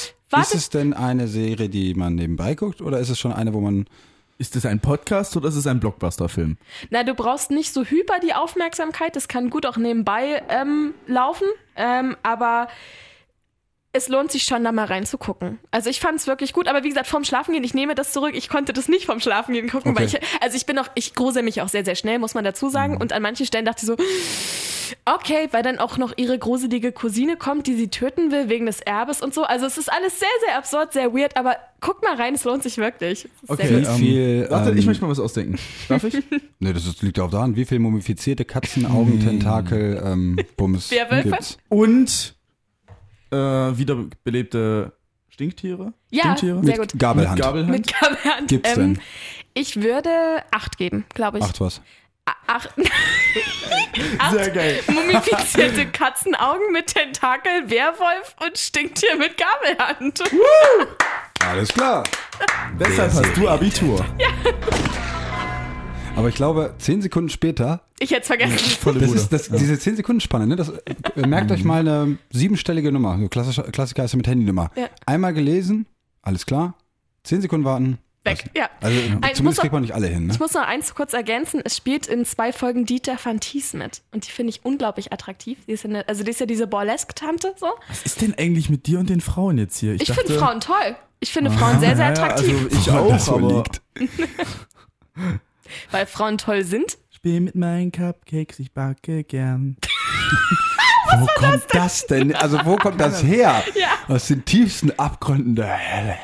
[0.41, 0.58] ist, warte.
[0.58, 3.62] Ist es denn eine Serie, die man nebenbei guckt oder ist es schon eine, wo
[3.62, 3.86] man.
[4.38, 6.58] Ist das ein Podcast oder ist es ein Blockbuster-Film?
[6.89, 9.15] Na, du brauchst nicht so hyper die Aufmerksamkeit.
[9.15, 11.48] Das kann gut auch nebenbei ähm, laufen.
[11.78, 12.67] Ähm, aber
[13.95, 15.60] es lohnt sich schon, da mal reinzugucken.
[15.71, 18.34] Also ich fand es wirklich gut, aber wie gesagt, vorm Schlafengehen, ich nehme das zurück,
[18.36, 19.99] ich konnte das nicht vorm Schlafengehen gucken, Okay.
[19.99, 22.43] weil ich, also ich bin auch, ich grusel mich auch sehr, sehr schnell, muss man
[22.43, 22.97] dazu sagen.
[22.97, 23.95] Und an manchen Stellen dachte ich so,
[25.05, 28.81] okay, weil dann auch noch ihre gruselige Cousine kommt, die sie töten will wegen des
[28.81, 29.43] Erbes und so.
[29.43, 32.63] Also es ist alles sehr, sehr absurd, sehr weird, aber guck mal rein, es lohnt
[32.63, 33.27] sich wirklich.
[33.47, 33.88] Okay, gut.
[33.88, 35.58] ähm, viel, warte, ähm, ich möchte mal was ausdenken.
[35.88, 36.15] Darf ich?
[36.60, 40.89] Ne, das ist, liegt ja auch daran, wie viel mumifizierte Katzen, Augen, Tentakel, ähm, Bums
[41.23, 41.58] gibt's.
[41.67, 42.35] Und
[43.36, 44.93] äh, wiederbelebte
[45.30, 45.93] Stinktiere?
[46.12, 46.63] Ja, Stinktiere?
[46.63, 47.00] sehr Mit gut.
[47.00, 47.36] Gabelhand.
[47.36, 47.71] Mit Gabelhand?
[47.71, 48.48] Mit Gabelhand.
[48.48, 49.02] Gibt's ähm, denn?
[49.54, 50.10] Ich würde
[50.52, 51.43] acht geben, glaube ich.
[51.43, 51.82] Acht was?
[52.48, 52.71] Acht.
[54.32, 54.80] Sehr geil.
[54.88, 60.24] Mumifizierte Katzenaugen mit Tentakel, Werwolf und Stinktier mit Gabelhand.
[61.48, 62.04] Alles klar.
[62.80, 64.04] Deshalb hast du Abitur.
[66.15, 68.58] Aber ich glaube, zehn Sekunden später, Ich hätte es vergessen.
[68.79, 69.19] Volle das Bude.
[69.21, 70.55] ist das, diese zehn Sekunden Spanne, ne?
[70.55, 73.17] Das, äh, merkt euch mal eine siebenstellige Nummer.
[73.19, 74.69] So Klassiker ist ja mit Handynummer.
[74.75, 74.89] Ja.
[75.05, 75.86] Einmal gelesen,
[76.21, 76.75] alles klar.
[77.23, 77.97] Zehn Sekunden warten.
[78.25, 78.49] Weg.
[78.55, 78.69] Ja.
[78.81, 80.34] Also muss zumindest kriegt man nicht alle hin, ne?
[80.34, 81.62] Ich muss noch eins kurz ergänzen.
[81.63, 84.01] Es spielt in zwei Folgen Dieter Van Thies mit.
[84.12, 85.60] Und die finde ich unglaublich attraktiv.
[85.67, 87.67] Die ist ja eine, also die ist ja diese Burlesque-Tante so.
[87.88, 89.93] Was ist denn eigentlich mit dir und den Frauen jetzt hier?
[89.93, 90.95] Ich finde Frauen toll.
[91.19, 92.63] Ich finde Frauen sehr, sehr Ja, ja, attraktiv.
[92.63, 93.63] Also ich Woran auch, aber
[95.91, 96.97] weil Frauen toll sind.
[97.25, 99.77] Spiel mit meinen Cupcakes, ich backe gern.
[101.17, 102.35] Wo kommt das denn?
[102.35, 103.63] Also wo kommt das her?
[103.73, 104.13] Ja.
[104.13, 106.17] Aus den tiefsten Abgründen der Hölle.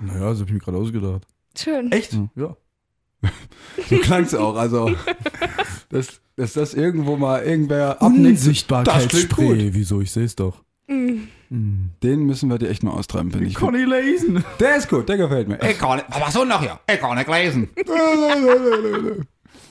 [0.00, 1.26] Naja, das habe ich mir gerade ausgedacht.
[1.56, 1.92] Schön.
[1.92, 2.16] Echt?
[2.34, 2.56] Ja.
[3.90, 4.54] So klang es auch.
[4.56, 4.90] Also,
[5.90, 8.38] dass, dass das irgendwo mal irgendwer abnickt.
[8.38, 9.74] Unsichtbarkeitsspray.
[9.74, 10.00] Wieso?
[10.00, 10.62] Ich sehe es doch.
[10.88, 11.30] Den
[12.00, 13.54] müssen wir dir echt mal austreiben, finde ich.
[13.54, 14.44] Conny lesen.
[14.60, 15.60] Der ist gut, der gefällt mir.
[15.62, 16.78] Ich kann nicht, was so noch hier?
[16.90, 17.68] Ich kann nicht lesen.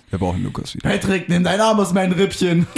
[0.10, 0.89] Wir brauchen Lukas wieder.
[0.89, 2.66] Patrick, nimm deinen Arm aus meinen Rippchen.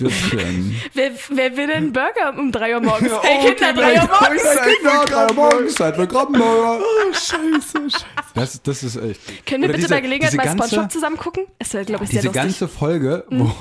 [0.00, 0.80] Rippchen.
[0.94, 3.12] Wer, wer will denn Burger um 3 Uhr morgens?
[3.22, 4.42] hey, Kinder, 3 Uhr morgens.
[4.42, 6.78] Kinder, drei Uhr morgens, seid willkommen, Bürger.
[6.80, 8.04] Oh, scheiße, scheiße.
[8.34, 9.20] Das, das ist echt.
[9.46, 11.44] Können wir Oder bitte diese- bei Gelegenheit diese mal Spongebob zusammen gucken?
[11.58, 12.42] Es wäre, glaube ich, sehr Diese lustig.
[12.42, 13.52] ganze Folge, wo,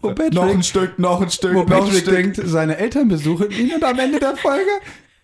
[0.00, 2.14] wo Patrick, Noch ein Stück, noch ein Stück, wo noch ein Patrick Stück.
[2.14, 4.70] denkt, seine Eltern besuchen ihn und am Ende der Folge,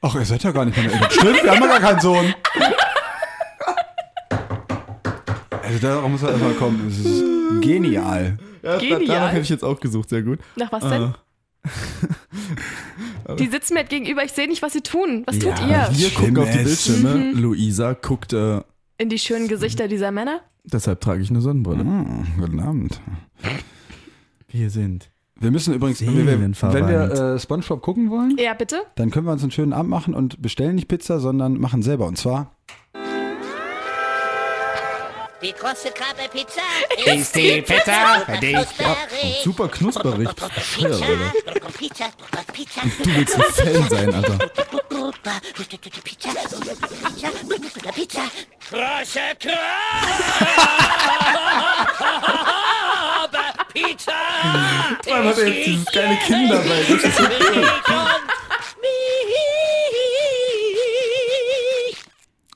[0.00, 1.10] ach, ihr seid ja gar nicht meine Eltern.
[1.10, 2.34] Stimmt, wir haben ja gar keinen Sohn.
[5.68, 6.80] Also darauf muss er erstmal kommen.
[6.88, 7.22] Das ist
[7.60, 8.38] genial.
[8.62, 9.04] Ja, Genial.
[9.06, 10.38] Danach hätte ich jetzt auch gesucht, sehr gut.
[10.56, 11.14] Nach was denn?
[13.26, 15.22] Äh, Die sitzen mir halt gegenüber, ich sehe nicht, was sie tun.
[15.26, 15.98] Was tut Ja, ihr?
[15.98, 16.58] wir gucken auf die.
[16.64, 17.32] Bildschirme.
[17.32, 18.62] Luisa guckt, äh,
[18.96, 20.40] In die schönen Gesichter dieser Männer?
[20.64, 21.80] deshalb trage ich eine Sonnenbrille.
[21.80, 23.00] Hm, guten Abend.
[24.48, 25.10] Wir sind.
[25.40, 28.80] Wir müssen übrigens, wenn wir, wenn wir äh, Spongebob gucken wollen, Ja, bitte?
[28.96, 32.06] dann können wir uns einen schönen Abend machen und bestellen nicht Pizza, sondern machen selber.
[32.06, 32.56] Und zwar
[35.40, 36.62] Die große Krabbe-Pizza
[37.06, 38.58] Ist die Pizza für dich?
[39.44, 40.26] Super knusperig.
[40.26, 40.48] Alter.
[41.78, 42.10] Pizza,
[42.52, 44.38] Pizza, Du willst ein Fan sein, Alter.
[45.54, 46.30] Pizza, Pizza,
[47.92, 48.22] Pizza.
[48.68, 49.58] Große Krabbe!
[53.72, 54.12] Pizza!
[55.12, 56.84] Allem hat jetzt dieses geile Kind dabei.
[56.88, 57.68] Das ist so cool.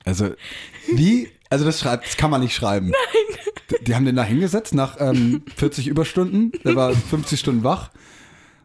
[0.05, 0.35] Also,
[0.89, 1.31] wie?
[1.53, 2.87] Also, das schreibt, das kann man nicht schreiben.
[2.87, 3.39] Nein.
[3.71, 6.51] Die, die haben den da hingesetzt nach ähm, 40 Überstunden.
[6.65, 7.91] Der war 50 Stunden wach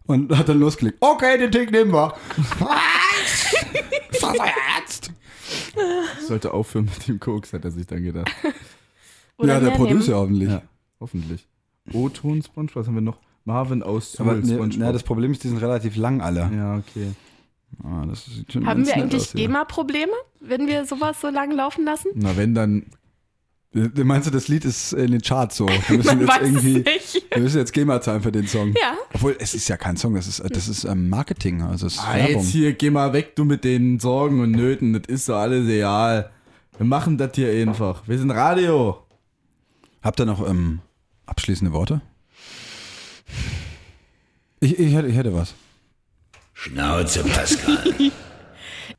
[0.06, 0.98] und hat dann losgelegt.
[1.02, 2.14] Okay, den Tick nehmen wir.
[2.60, 3.54] Was?
[4.10, 5.12] Ist das Ernst?
[6.26, 8.32] Sollte aufhören mit dem Koks, hat er sich dann gedacht.
[9.38, 9.72] Oder ja, der?
[9.72, 10.50] Producer hoffentlich.
[10.50, 10.62] Ja,
[11.02, 11.46] hoffentlich.
[11.92, 13.20] O-Ton Sponge, was haben wir noch?
[13.44, 14.78] Marvin aus Aber ne, SpongeBob.
[14.80, 16.50] na, das Problem ist, die sind relativ lang alle.
[16.54, 17.12] ja, okay.
[17.84, 19.34] Ah, das sieht schon Haben ganz wir nett eigentlich aus.
[19.34, 22.09] GEMA-Probleme, wenn wir sowas so lange laufen lassen?
[22.15, 22.86] Na, wenn dann.
[23.74, 25.68] Du- Meinst du, das Lied ist in den Charts so?
[25.68, 26.86] Wir müssen jetzt irgendwie,
[27.32, 28.70] wir müssen jetzt GEMA zahlen für den Song.
[28.82, 28.95] Ja.
[29.13, 31.99] Obwohl, es ist ja kein Song, das ist, das ist ähm, Marketing, also es ist
[31.99, 32.41] Ah, Werbung.
[32.41, 34.93] jetzt hier, geh mal weg, du mit den Sorgen und Nöten.
[34.93, 36.32] Das ist doch alles real.
[36.78, 38.07] Wir machen das hier einfach.
[38.07, 39.03] Wir sind Radio.
[40.01, 40.80] Habt ihr noch ähm,
[41.26, 42.01] abschließende Worte?
[44.59, 45.53] Ich, ich, hätte, ich hätte was.
[46.60, 47.93] Schnauze, Pascal.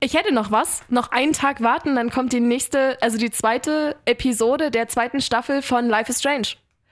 [0.00, 0.82] Ich hätte noch was.
[0.90, 5.61] Noch einen Tag warten, dann kommt die nächste, also die zweite Episode der zweiten Staffel
[5.61, 6.46] von Life is Strange.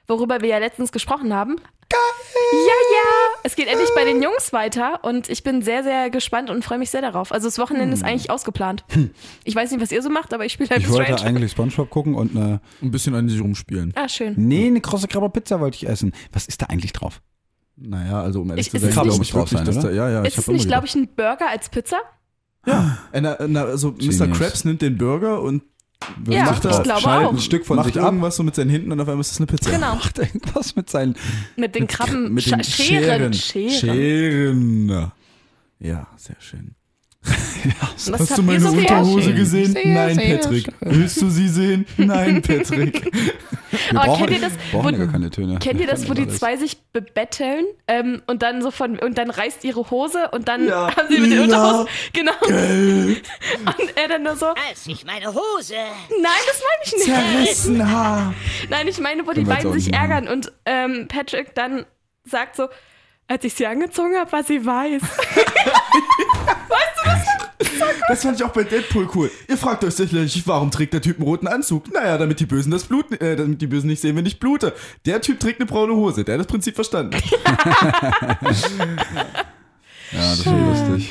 [0.09, 1.55] Worüber wir ja letztens gesprochen haben.
[1.89, 2.01] Geil!
[2.53, 3.41] Ja, ja!
[3.45, 6.79] Es geht endlich bei den Jungs weiter und ich bin sehr, sehr gespannt und freue
[6.79, 7.31] mich sehr darauf.
[7.31, 8.85] Also das Wochenende ist eigentlich ausgeplant.
[9.45, 11.29] Ich weiß nicht, was ihr so macht, aber ich spiele Life Ich is wollte Strange.
[11.29, 12.61] eigentlich Spongebob gucken und eine.
[12.83, 13.93] Ein bisschen an sich rumspielen.
[13.95, 14.35] Ah, schön.
[14.37, 16.13] Nee, eine große Krabber Pizza wollte ich essen.
[16.33, 17.21] Was ist da eigentlich drauf?
[17.77, 19.75] Naja, also um ehrlich Ich- zu ist sein, es glaube nicht- ich wirklich, drauf dass
[19.77, 21.69] sein, da, ja, ja, ich ist es habe immer nicht, glaube ich, ein Burger als
[21.69, 21.97] Pizza?
[22.65, 23.97] Na, na, also Mr.
[23.99, 24.39] Genius.
[24.39, 25.63] Krabs nimmt den Burger und
[26.29, 27.33] Ja, macht ich auch.
[27.33, 28.05] ein Stück von macht sich ab.
[28.07, 29.71] irgendwas so mit seinen Händen und auf einmal ist es eine Pizza.
[29.71, 29.95] Genau.
[29.95, 31.15] Macht irgendwas mit seinen.
[31.57, 32.33] Mit den Krabben.
[32.35, 33.33] Mit den Sch- Scheren.
[33.33, 33.71] Scheren.
[33.71, 34.89] Scheren.
[34.89, 35.13] Scheren.
[35.79, 36.75] Ja, sehr schön.
[38.09, 39.77] Was Hast du meine so Unterhose Sehr gesehen?
[39.77, 39.95] schön.
[39.95, 40.69] Nein, Sehr Patrick.
[40.81, 41.87] Willst du sie sehen?
[41.97, 43.05] Nein, Patrick.
[43.11, 45.59] Wir Aber brauchen, kennt ihr das, brauchen wo- ja keine Töne.
[45.59, 49.31] Kennt ihr das, wo die zwei sich bebetteln ähm, und dann so von und dann
[49.31, 50.95] reißt ihre Hose und dann Ja.
[50.97, 51.41] haben sie mit den.
[51.41, 55.75] Unterhosen genau und er dann nur so Als ich meine Hose.
[55.75, 58.35] nein das meine ich nicht Zerrissen Haar.
[58.71, 60.01] nein ich meine wo die Können jetzt beiden sich machen.
[60.11, 61.85] ärgern und ähm, Patrick dann
[62.25, 62.69] sagt so
[63.29, 65.03] als ich sie angezogen habe war sie weiß
[68.09, 69.31] Das fand ich auch bei Deadpool cool.
[69.49, 71.93] Ihr fragt euch sicherlich, warum trägt der Typ einen roten Anzug?
[71.93, 74.75] Naja, damit die Bösen das Blut, äh, damit die Bösen nicht sehen, wenn ich blute.
[75.07, 76.25] Der Typ trägt eine braune Hose.
[76.25, 77.17] Der hat das Prinzip verstanden.
[80.13, 81.11] Ja, das ist lustig.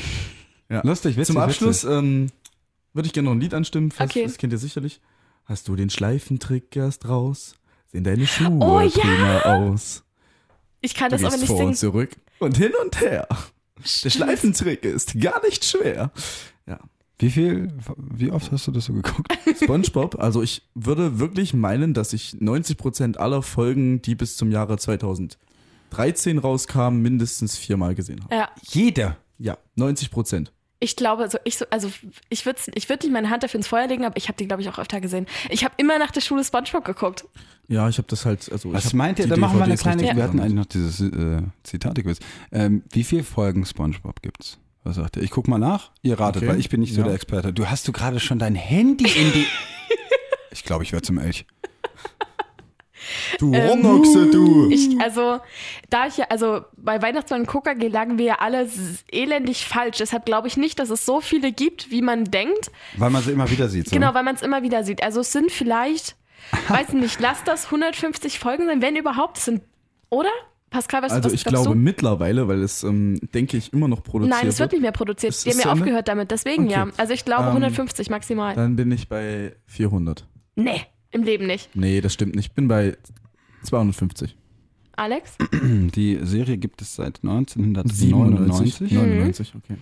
[0.70, 0.80] Ja.
[0.84, 1.34] Lustig, witzig.
[1.34, 1.98] Zum Abschluss Witzig.
[1.98, 2.26] ähm,
[2.94, 3.90] würde ich gerne noch ein Lied anstimmen.
[3.90, 4.24] Fast, Okay.
[4.24, 5.00] Das kennt ihr sicherlich.
[5.44, 7.54] Hast du den Schleifentrick erst raus?
[7.92, 8.88] Sehen deine Schuhe Oh, ja.
[8.88, 10.02] prima aus?
[10.80, 13.28] ich kann Du das aber nicht vor singen und zurück und hin und her.
[14.02, 16.10] Der Schleifentrick ist gar nicht schwer.
[16.66, 16.78] Ja.
[17.18, 19.26] Wie viel, wie oft hast du das so geguckt?
[19.62, 24.76] SpongeBob, also ich würde wirklich meinen, dass ich 90% aller Folgen, die bis zum Jahre
[24.76, 28.34] 2013 rauskamen, mindestens viermal gesehen habe.
[28.34, 29.16] ja Jeder.
[29.38, 30.48] Ja, 90%.
[30.80, 31.90] ich glaube also ich so also
[32.30, 34.46] ich würde ich würde nicht meine Hand dafür ins Feuer legen aber ich habe die
[34.46, 37.26] glaube ich auch öfter gesehen ich habe immer nach der Schule SpongeBob geguckt
[37.68, 38.50] Ja, ich habe das halt.
[38.50, 39.26] Also Was meint ihr?
[39.26, 40.02] Da machen wir eine kleine.
[40.02, 42.18] Wir hatten eigentlich noch dieses äh, Zitate-Quiz.
[42.52, 44.58] Ähm, wie viele Folgen Spongebob gibt's?
[44.86, 45.22] Was sagt ihr?
[45.22, 45.90] Ich guck mal nach.
[46.02, 46.52] Ihr ratet, Okay.
[46.52, 47.06] weil ich bin nicht so Ja.
[47.06, 47.52] der Experte.
[47.52, 49.46] Du hast du gerade schon dein Handy in die.
[50.52, 51.44] ich glaube, ich werde zum Elch.
[53.38, 54.68] Du Ähm, Hornochse, du!
[54.70, 55.38] Ich, also,
[55.90, 58.68] da ich ja, also bei Weihnachtsmann und Coca-G lagen wir ja alle
[59.12, 59.98] elendig falsch.
[59.98, 62.70] Deshalb glaube ich nicht, dass es so viele gibt, wie man denkt.
[62.96, 63.88] Weil man sie immer wieder sieht.
[63.88, 63.94] So.
[63.94, 65.02] Genau, weil man es immer wieder sieht.
[65.04, 66.16] Also es sind vielleicht,
[66.68, 69.38] weiß nicht, lass das 150 Folgen sein, wenn überhaupt.
[69.38, 69.62] Es sind,
[70.10, 70.30] oder?
[70.70, 71.74] Pascal, was, Also was ich glaube du?
[71.76, 74.72] mittlerweile, weil es, ähm, denke ich, immer noch produziert Nein, es wird wird.
[74.72, 75.32] nicht mehr produziert.
[75.32, 76.72] Ist Die haben ja aufgehört damit, deswegen Okay.
[76.72, 76.88] ja.
[76.96, 78.54] Also ich glaube Ähm, 150 maximal.
[78.54, 80.26] Dann bin ich bei 400.
[80.56, 81.74] nee, im Leben nicht.
[81.74, 82.46] Nee, das stimmt nicht.
[82.48, 82.96] Ich bin bei
[83.62, 84.36] 250.
[84.96, 85.36] Alex?
[85.62, 89.76] Die Serie gibt es seit 1999 99, okay.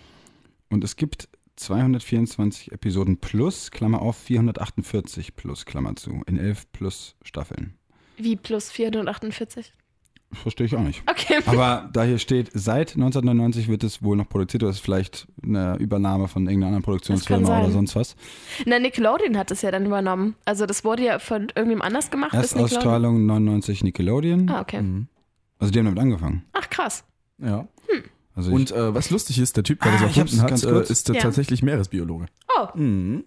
[0.70, 7.14] und es gibt 224 Episoden plus, Klammer auf, 448 plus, Klammer zu, in 11 plus
[7.22, 7.74] Staffeln.
[8.16, 9.72] Wie plus 448?
[10.35, 11.03] Verstehe ich auch nicht.
[11.09, 11.41] Okay.
[11.47, 15.76] Aber da hier steht, seit 1999 wird es wohl noch produziert, oder ist vielleicht eine
[15.78, 18.16] Übernahme von irgendeiner anderen Produktionsfirma oder sonst was.
[18.66, 20.35] Na, Nickelodeon hat es ja dann übernommen.
[20.45, 22.35] Also das wurde ja von irgendjemand anders gemacht.
[22.35, 24.49] Erstausstrahlung 99 Nickelodeon.
[24.51, 24.82] Ah, okay.
[24.82, 25.09] Mhm.
[25.59, 26.45] Also die haben damit angefangen.
[26.53, 27.05] Ach, krass.
[27.39, 27.66] Ja.
[28.37, 30.82] Also ich, Und äh, was lustig ist, der Typ, der Ah, das erfunden hat, äh,
[30.93, 31.20] ist äh, Ja.
[31.20, 32.26] tatsächlich Meeresbiologe.
[32.59, 33.24] Oh, Mhm.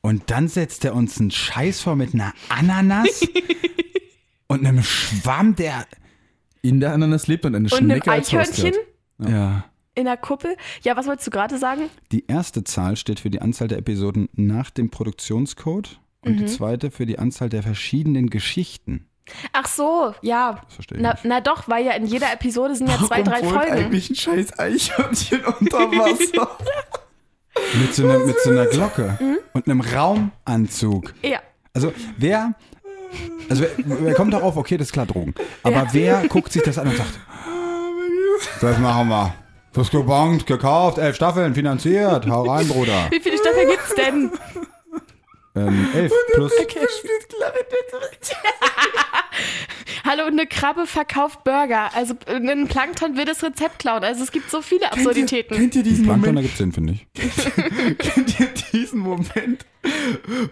[0.00, 3.24] und dann setzt er uns einen Scheiß vor mit einer Ananas
[4.48, 5.86] und einem Schwamm, der...
[6.62, 9.30] In der Ananas lebt und eine und Schnecke als Eichhörnchen Haustier.
[9.30, 9.64] Ja.
[9.94, 10.56] in der Kuppel.
[10.82, 11.82] Ja, was wolltest du gerade sagen?
[12.12, 16.36] Die erste Zahl steht für die Anzahl der Episoden nach dem Produktionscode und Mhm.
[16.38, 19.06] die zweite für die Anzahl der verschiedenen Geschichten.
[19.52, 20.60] Ach so, ja.
[20.64, 21.24] Das verstehe ich Na, nicht.
[21.24, 23.72] na doch, weil ja in jeder Episode sind ja zwei, drei Warum Folgen.
[23.72, 26.58] eigentlich ein scheiß Eichhörnchen unter Wasser?
[27.80, 29.38] Mit so, einer, mit so einer Glocke Mhm.
[29.52, 31.14] und einem Raumanzug.
[31.22, 31.40] Ja.
[31.72, 32.54] Also wer,
[33.48, 33.70] also wer,
[34.04, 35.34] wer kommt darauf, okay, das ist klar Drogen.
[35.62, 35.88] Aber Ja.
[35.92, 37.18] wer guckt sich das an und sagt,
[38.60, 39.34] das machen wir.
[39.72, 43.06] Das gebongt, gekauft, elf Staffeln, finanziert, hau rein, Bruder.
[43.10, 44.30] Wie viele Staffeln gibt's denn?
[45.54, 46.52] Ähm, elf plus.
[50.04, 51.90] Hallo, und eine Krabbe verkauft Burger.
[51.94, 54.02] Also ein Plankton will das Rezept klauen.
[54.02, 55.56] Also es gibt so viele Absurditäten.
[55.56, 56.38] Kennt ihr diesen Plankton Moment?
[56.38, 57.06] ergibt Sinn, finde ich.
[57.98, 59.66] Kennt ihr diesen Moment,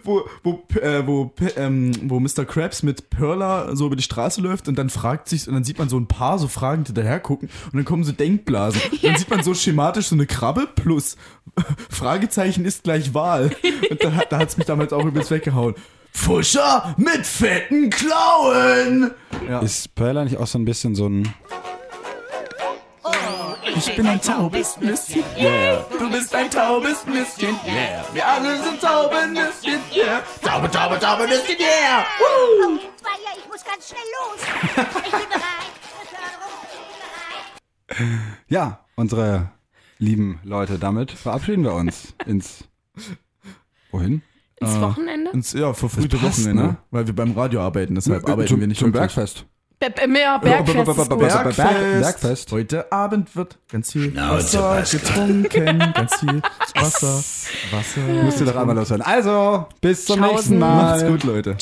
[0.04, 2.44] wo, wo, äh, wo, ähm, wo Mr.
[2.46, 5.78] Krabs mit Perla so über die Straße läuft und dann fragt sich und dann sieht
[5.78, 8.80] man so ein Paar so fragend hinterher gucken und dann kommen so Denkblasen.
[8.92, 11.16] Und dann sieht man so schematisch so eine Krabbe plus
[11.90, 13.50] Fragezeichen ist gleich Wahl.
[13.90, 15.74] Und da, hat- da hat es mich damals auch übelst weggehauen.
[16.12, 19.10] Fuscher mit fetten Klauen!
[19.48, 19.60] Ja.
[19.60, 21.32] Ist Perla nicht auch so ein bisschen so ein.
[23.78, 25.84] Ich bin ein taubes Nüsschen, yeah.
[25.98, 28.04] Du bist ein taubes Nüsschen, yeah.
[28.12, 30.22] Wir alle sind taube Nüsschen, yeah.
[30.42, 32.04] Taube, taube, taube Nüsschen, yeah.
[32.20, 34.40] Oh, Zweier, ich muss ganz schnell los.
[35.06, 35.72] Ich bin bereit.
[36.72, 38.42] Ich bin bereit.
[38.48, 39.50] Ja, unsere
[39.98, 42.64] lieben Leute, damit verabschieden wir uns ins.
[43.92, 44.22] Wohin?
[44.60, 45.30] Ins Äh, Wochenende?
[45.30, 46.76] Ins, ja, verfrühte Wochenende, ne?
[46.90, 48.90] weil wir beim Radio arbeiten, deshalb Äh, arbeiten zum, wir nicht zum.
[48.92, 49.46] Bergfest.
[49.80, 52.50] Be Be mehr Bergfest Bergfest.
[52.50, 56.42] Heute Abend wird ganz viel Schnauze, Wasser getrunken, ganz viel
[56.74, 57.22] Wasser,
[57.70, 58.00] Wasser.
[58.24, 59.02] Musst du doch einmal loshören.
[59.02, 60.34] Also, bis zum Schausen.
[60.34, 60.82] nächsten Mal.
[60.82, 61.56] Macht's gut, Leute.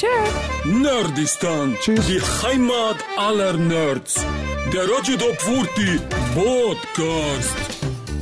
[0.65, 4.25] Nerdistan, die Heimat aller Nerds.
[4.73, 6.01] Der Radio Top 40
[6.35, 7.55] Podcast.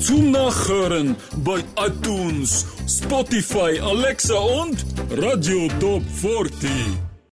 [0.01, 6.69] Zum Nachhören bei iTunes, Spotify, Alexa und Radio Top 40.